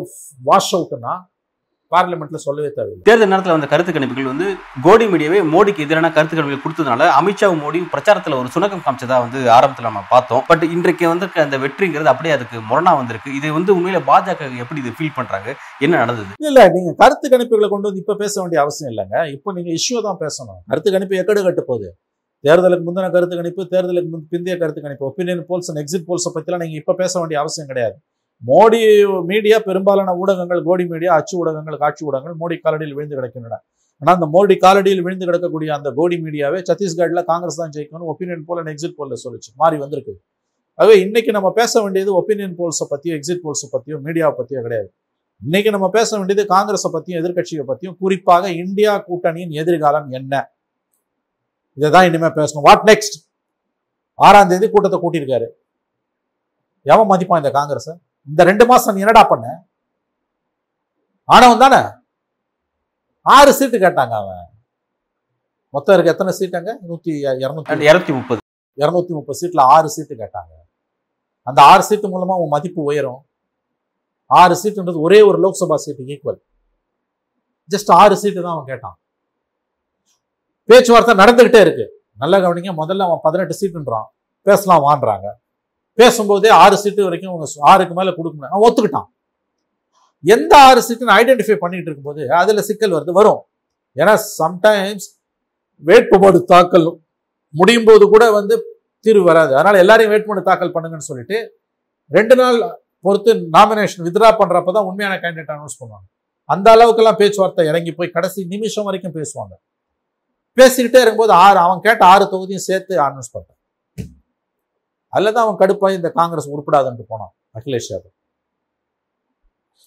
[0.49, 1.13] வாஷ் அவுட்னா
[1.93, 3.03] பார்லிமெண்ட்ல சொல்லவே தேவையில்லை.
[3.09, 4.47] தேர்தல் நேரத்தில் வந்த கருத்து கணிப்புகள் வந்து
[4.85, 9.89] கோடி மீடியாவே மோடிக்கு எதிரான கருத்து கணிப்புகள் கொடுத்ததுனால அமித்ஷாவும் மோடியும் பிரச்சாரத்தில் ஒரு சுணக்கம் காமிச்சதா வந்து ஆரம்பத்தில்
[9.89, 10.43] நம்ம பார்த்தோம்.
[10.49, 13.31] பட் இன்றைக்கு வந்து அந்த வெற்றிங்கிறது அப்படியே அதுக்கு முரணா வந்திருக்கு.
[13.39, 15.49] இது வந்து உண்மையில பாஜக எப்படி இது ஃபீல் பண்றாங்க?
[15.87, 16.31] என்ன நடந்தது?
[16.49, 19.17] இல்ல நீங்க கருத்து கணிப்புகளை கொண்டு வந்து இப்ப பேச வேண்டிய அவசியம் இல்லைங்க.
[19.35, 20.61] இப்போ நீங்க இஷ்யூ தான் பேசணும்.
[20.71, 21.89] கருத்து கணிப்பு எக்கடு கட்டு போகுது.
[22.47, 26.63] தேர்தலுக்கு முந்தின கருத்து கணிப்பு தேர்தலுக்கு முன் பிந்தைய கருத்து கணிப்பு ஒப்பீனியன் போல்ஸ் அண்ட் எக்ஸிட் போல்ஸை பத்திலாம்
[26.63, 27.95] நீங்க இப்ப பேச வேண்டிய அவசியம் கிடையாது.
[28.49, 28.79] மோடி
[29.29, 33.57] மீடியா பெரும்பாலான ஊடகங்கள் கோடி மீடியா அச்சு ஊடகங்கள் காட்சி ஊடகங்கள் மோடி காலடியில் விழுந்து கிடக்கின்றன.
[34.01, 38.59] ஆனால் அந்த மோடி காலடியில் விழுந்து கிடக்கக்கூடிய அந்த கோடி மீடியாவே சத்தீஸ்கர்ல காங்கிரஸ் தான் ஜெயிக்கணும் ஒப்பீனியன் போல்
[38.61, 40.13] அண்ட் எக்ஸிட் போலில் சொல்லிச்சு மாறி வந்திருக்கு.
[40.79, 44.89] ஆகவே இன்னைக்கு நம்ம பேச வேண்டியது ஒப்பீனியன் போல்ஸை பற்றியும் எக்ஸிட் போல்ஸை பற்றியும் மீடியாவை பற்றியோ கிடையாது.
[45.41, 50.33] இன்னைக்கு நம்ம பேச வேண்டியது காங்கிரஸை பற்றியும் எதிர்க்கட்சியை பற்றியும் குறிப்பாக இந்தியா கூட்டணியின் எதிர்காலம் என்ன?
[51.77, 52.65] இதை தான் இனிமேல் பேசணும்.
[52.67, 53.17] வாட் நெக்ஸ்ட்
[54.19, 55.47] ஆறாம் தேதி கூட்டத்தை கூட்டியிருக்காரு.
[56.85, 57.93] எவன் மதிப்பான் இந்த காங்கிரஸை?
[58.29, 59.45] இந்த ரெண்டு மாசம் நீ என்னடா பண்ண?
[61.35, 61.81] ஆனவன் தானே?
[63.35, 64.45] ஆறு சீட்டு கேட்டாங்க அவன்.
[65.75, 67.11] மொத்தம் இருக்கு எத்தனை சீட்டாங்க நூத்தி
[67.43, 68.41] இருநூத்தி இருநூத்தி முப்பது.
[68.81, 70.53] இருநூத்தி முப்பது சீட்ல ஆறு சீட்டு கேட்டாங்க.
[71.47, 73.21] அந்த ஆறு சீட்டு மூலமா உன் மதிப்பு உயரும்.
[74.25, 76.39] ஆறு சீட்டுன்றது ஒரே ஒரு லோக்சபா சீட்டு ஈக்குவல்
[77.73, 78.97] ஜஸ்ட் ஆறு சீட்டு தான் அவன் கேட்டான்.
[80.69, 81.85] பேச்சுவார்த்தை நடந்துகிட்டே இருக்கு.
[82.21, 84.07] நல்லா கவனிங்க முதல்ல அவன் பதினெட்டு சீட்டுன்றான்.
[84.47, 85.27] பேசலாம் வான்றாங்க
[85.99, 89.07] பேசும்போதே ஆறு சீட்டு வரைக்கும் அவங்க ஆறுக்கு மேலே கொடுக்க முடியாது அவன் ஒத்துக்கிட்டான்.
[90.23, 93.41] எந்த ஆறு சீட்டுன்னு ஐடென்டிஃபை பண்ணிட்டு இருக்கும்போது அதில் சிக்கல் வருது வரும்.
[93.97, 95.07] ஏன்னா சம்டைம்ஸ்
[95.83, 96.87] வேட்புமனு தாக்கல்
[97.53, 98.55] முடியும் போது கூட வந்து
[99.05, 99.51] தீர்வு வராது.
[99.59, 101.37] அதனால் எல்லாரையும் வேட்புமனு தாக்கல் பண்ணுங்கன்னு சொல்லிட்டு
[102.11, 102.57] ரெண்டு நாள்
[103.05, 106.05] பொறுத்து நாமினேஷன் வித்ரா பண்ணுறப்ப தான் உண்மையான கேண்டிடேட் அனௌன்ஸ் பண்ணுவாங்க.
[106.49, 109.53] அந்த அளவுக்கெல்லாம் பேச்சுவார்த்தை இறங்கி போய் கடைசி நிமிஷம் வரைக்கும் பேசுவாங்க.
[110.57, 113.59] பேசிக்கிட்டே இருக்கும்போது ஆறு அவன் கேட்ட ஆறு தொகுதியும் சேர்த்து அனௌன்ஸ் பண்ணுறான்
[115.17, 118.15] அல்லது அவன் கடுப்பாய் இந்த காங்கிரஸ் உருப்படாதுன்ட்டு போனான் அகிலேஷ் யாதவ்.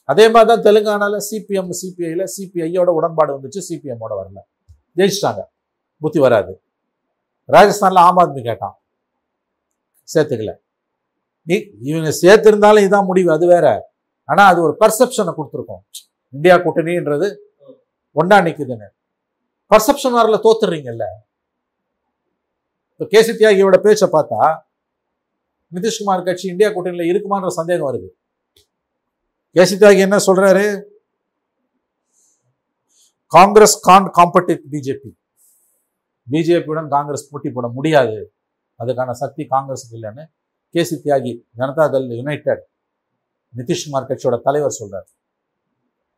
[0.04, 4.40] அதே மாதிரி தான் தெலுங்கானால சிபிஎம் சிபிஐயில் சிபிஐயோட உடன்பாடு வந்துச்சு சிபிஎம்மோட வரல.
[4.96, 5.42] ஜெயிச்சிட்டாங்க.
[5.98, 6.62] புத்தி வராது.
[7.48, 8.76] ராஜஸ்தான்ல ஆம் ஆத்மி கேட்டான்.
[10.14, 10.52] சேர்த்துக்கல.
[11.42, 13.92] நீ இவங்க சேர்த்திருந்தாலும் இதான் முடிவு அது வேற.
[14.24, 15.82] ஆனா அது ஒரு பர்செப்ஷனை கொடுத்துருக்கோம்.
[16.28, 17.26] இந்தியா கூட்டணின்றது
[18.16, 18.88] ஒண்டா நிக்குதுன்னு.
[19.70, 21.06] பர்செப்ஷன் வரல தோத்துறீங்கல்ல
[22.90, 24.40] இப்போ கேசி தியாகியோட பேச்சை பார்த்தா
[25.72, 28.09] நிதிஷ்குமார் கட்சி இந்தியா கூட்டணியில் இருக்குமான்ற சந்தேகம் வருது.
[29.57, 30.66] கேசி தியாகி என்ன சொல்றாரு?
[33.33, 35.11] காங்கிரஸ் கான் காம்படிட் பிஜேபி
[36.33, 38.35] பிஜேபியுடன் காங்கிரஸ் போட்டி போட முடியாது.
[38.81, 40.24] அதுக்கான சக்தி காங்கிரஸுக்கு இல்லைன்னு
[40.74, 42.62] கேசி தியாகி ஜனதா தள் யுனைடெட்
[43.59, 45.09] நிதிஷ்குமார் கட்சியோட தலைவர் சொல்றாரு.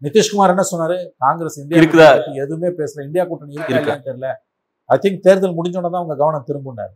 [0.03, 0.97] நிதிஷ்குமார் என்ன சொன்னாரு?
[1.17, 2.09] காங்கிரஸ் இந்தியா இருக்குதா?
[2.45, 3.05] எதுவுமே பேசல.
[3.05, 3.95] இந்தியா கூட்டணி இருக்கா இருக்கா?
[3.95, 4.31] இல்லையான்னு தெரியல.
[4.85, 6.95] ஐ திங்க் தேர்தல் முடிஞ்சோட தான் உங்க கவனம் திரும்பினாரு.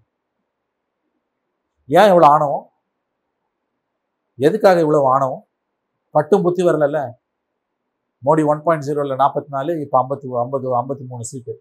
[1.91, 2.65] ஏன் இவ்வளோ ஆணவம்?
[4.39, 5.43] எதுக்காக இவ்வளோ ஆணவம்?
[6.15, 7.01] பட்டும் புத்தி வரலல்ல?
[8.27, 11.53] மோடி ஒன் பாயிண்ட் ஜீரோவில் நாற்பத்தி நாலு இப்போ ஐம்பத்தி ஐம்பது ஐம்பத்தி மூணு சீட்டு.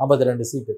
[0.00, 0.74] ஐம்பத்தி ரெண்டு சீட்டு.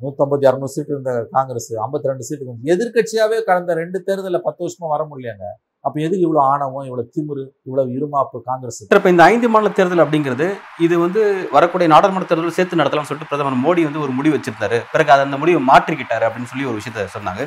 [0.00, 5.02] நூற்றம்பது இரநூறு சீட்டு இருந்த காங்கிரஸ் ஐம்பத்தி ரெண்டு சீட்டு எதிர்கட்சியாகவே கடந்த ரெண்டு தேர்தலில் பத்து வருஷமாக வர
[5.10, 5.46] முடியலங்க
[5.86, 8.80] அப்போ எதுக்கு இவ்வளோ ஆணவம் இவ்வளோ திமிரு இவ்வளோ இருமாப்பு காங்கிரஸ்?
[8.98, 10.46] இப்ப இந்த ஐந்து மாநில தேர்தல் அப்படிங்கிறது
[10.86, 11.20] இது வந்து
[11.56, 14.78] வரக்கூடிய நாடாளுமன்ற தேர்தல் சேர்த்து நடத்தலாம்னு சொல்லிட்டு பிரதமர் மோடி வந்து ஒரு முடிவு வச்சிருந்தாரு.
[14.94, 17.44] பிறகு அதை அந்த முடிவை மாற்றிக்கிட்டாரு அப்படின்னு சொல்லி ஒரு விஷயத்த சொன்னாங்க.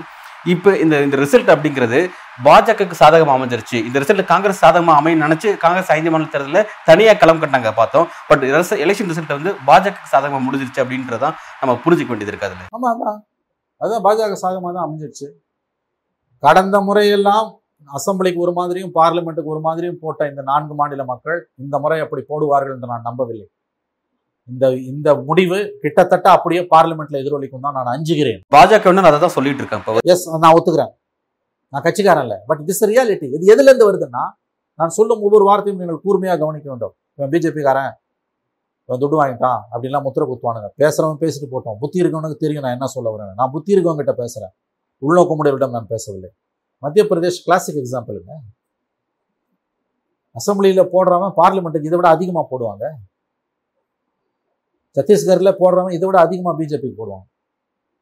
[0.53, 1.99] இப்போ இந்த இந்த ரிசல்ட் அப்படிங்கிறது
[2.45, 3.77] பாஜகவுக்கு சாதகமா அமைஞ்சிருச்சு.
[3.87, 8.05] இந்த ரிசல்ட் காங்கிரஸ் சாதகமா அமையும் நினைச்சு காங்கிரஸ் ஐந்து மாநில தேர்தலில் தனியா களம் கட்டாங்க பார்த்தோம்.
[8.29, 8.43] பட்
[8.83, 12.67] எலெக்ஷன் ரிசல்ட் வந்து பாஜகவுக்கு சாதகமா முடிஞ்சிருச்சு அப்படின்றதான் நம்ம புரிஞ்சுக்க வேண்டியது இருக்கு அதுல.
[12.77, 13.19] ஆமா அதான்
[13.81, 15.27] அதான் பாஜக சாதகமாக தான் அமைஞ்சிருச்சு.
[16.43, 17.47] கடந்த முறையெல்லாம்
[17.97, 22.75] அசம்பிளிக்கு ஒரு மாதிரியும் பார்லிமெண்ட்டுக்கு ஒரு மாதிரியும் போட்ட இந்த நான்கு மாநில மக்கள் இந்த முறை அப்படி போடுவார்கள்
[22.75, 23.47] என்று நான் நம்பவில்லை.
[24.49, 28.41] இந்த இந்த முடிவு கிட்டத்தட்ட அப்படியே பார்லிமெண்ட்ல எதிரொலிக்கும் தான் நான் அஞ்சுகிறேன்.
[28.55, 30.01] பாஜக அதை தான் சொல்லிட்டு இருக்கேன்.
[30.13, 30.91] எஸ் நான் ஒத்துக்கிறேன்.
[31.73, 34.23] நான் கட்சிக்காரன் இல்லை பட் திஸ் ரியாலிட்டி இது எதுல இருந்து வருதுன்னா
[34.79, 36.93] நான் சொல்லும் ஒவ்வொரு வார்த்தையும் நீங்கள் கூர்மையாக கவனிக்க வேண்டும்.
[37.17, 37.93] இவன் பிஜேபிக்காரன்.
[38.89, 39.59] இவன் துட்டு வாங்கிட்டான்.
[39.71, 40.69] அப்படின்லாம் முத்திர குத்துவானுங்க.
[40.81, 41.77] பேசுறவன் பேசிட்டு போட்டோம்.
[41.81, 44.53] புத்தி இருக்கவனுக்கு தெரியும் நான் என்ன சொல்ல வரேன் நான் புத்தி இருக்கவங்க கிட்ட பேசுறேன்
[45.05, 46.29] உள்நோக்கமுடையவரிடம் நான் பேசவில்லை.
[46.83, 48.33] மத்திய பிரதேஷ் கிளாசிக் எக்ஸாம்பிளுங்க
[50.35, 52.85] அசம்பிளியில் போடுறவன் பார்லிமெண்ட்டுக்கு இதை விட அதிகமாக போடுவாங்க.
[54.97, 57.25] சத்தீஸ்கரில் போடுறவன் இதை விட அதிகமாக பிஜேபிக்கு போடுவான்.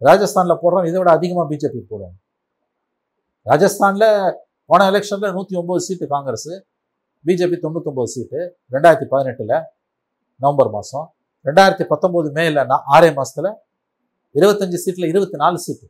[0.01, 2.17] ராஜஸ்தானில் போடுறவன் இதை விட அதிகமாக பிஜேபிக்கு போடுவான்.
[3.45, 4.09] ராஜஸ்தானில்
[4.69, 6.51] போன எலெக்ஷனில் நூற்றி ஒம்பது சீட்டு காங்கிரஸ்
[7.25, 8.39] பிஜேபி தொண்ணூத்தொம்பது சீட்டு
[8.75, 9.55] ரெண்டாயிரத்தி பதினெட்டில்
[10.39, 11.07] நவம்பர் மாதம்
[11.45, 13.51] ரெண்டாயிரத்தி பத்தொம்போது மேல நான் ஆறே மாதத்தில்
[14.35, 15.87] இருபத்தஞ்சு சீட்டில் இருபத்தி நாலு சீட்டு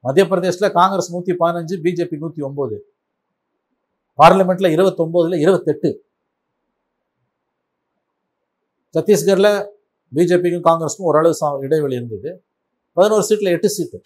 [0.00, 2.78] மத்திய பிரதேசில் காங்கிரஸ் நூற்றி பதினஞ்சு பிஜேபி நூற்றி ஒம்பது
[4.18, 6.04] பார்லிமெண்ட்டில் இருபத்தொம்போதுல இருபத்தெட்டு.
[8.92, 9.68] சத்தீஸ்கரில்
[10.14, 12.44] பிஜேபிக்கும் காங்கிரஸுக்கும் ஓரளவு சா- இடைவெளி இருந்தது.
[12.92, 14.02] பதினோரு சீட்டில் எட்டு சீட்டு.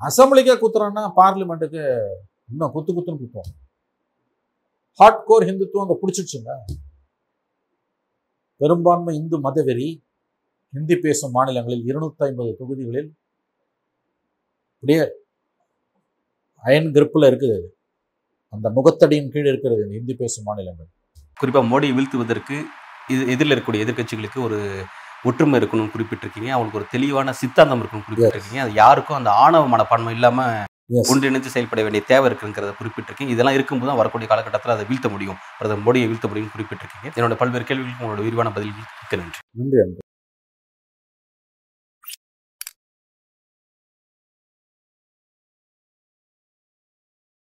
[0.00, 2.08] அசம்பிளிக்கே குத்துறான்னா பார்லிமெண்ட்டுக்கு
[2.50, 3.70] இன்னும் குத்து குத்துன்னு குத்துவோம்.
[4.92, 6.76] ஹார்ட் கோர் ஹிந்துத்துவம் அங்கே பிடிச்சிடுச்சுங்க
[8.56, 10.10] பெரும்பான்மை இந்து மதவெறி.
[10.74, 13.10] ஹிந்தி பேசும் மாநிலங்களில் இருநூத்தி ஐம்பது தொகுதிகளில்
[14.74, 15.02] அப்படியே
[16.64, 17.68] அயன் கிரிப்பில் இருக்குது அது.
[18.52, 20.88] அந்த முகத்தடியின் கீழ் இருக்கிறது இந்த ஹிந்தி பேசும் மாநிலங்கள்.
[21.40, 22.56] குறிப்பாக மோடியை வீழ்த்துவதற்கு
[23.12, 24.58] இது எதிரில் இருக்கக்கூடிய எதிர்க்கட்சிகளுக்கு ஒரு
[25.28, 26.50] ஒற்றுமை இருக்கணும்னு குறிப்பிட்டிருக்கீங்க.
[26.54, 28.62] அவங்களுக்கு ஒரு தெளிவான சித்தாந்தம் இருக்கணும்னு குறிப்பிட்டிருக்கீங்க.
[28.64, 30.46] அது யாருக்கும் அந்த ஆணவ மனப்பான்மை இல்லாம
[30.94, 31.04] Yes.
[31.10, 33.34] ஒன்றிணைந்து செயல்பட வேண்டிய தேவை இருக்குங்கிறத குறிப்பிட்டிருக்கீங்க.
[33.34, 35.38] இதெல்லாம் இருக்கும்போது தான் வரக்கூடிய காலகட்டத்தில் அதை வீழ்த்த முடியும்.
[35.58, 37.08] பிரதமர் மோடியை வீழ்த்த முடியும்னு குறிப்பிட்டிருக்கீங்க.
[37.18, 39.40] என்னோட பல்வேறு கேள்விகளுக்கு உங்களோட விரிவான பதில்களுக்கு நன்றி
[39.84, 40.01] நன்றி.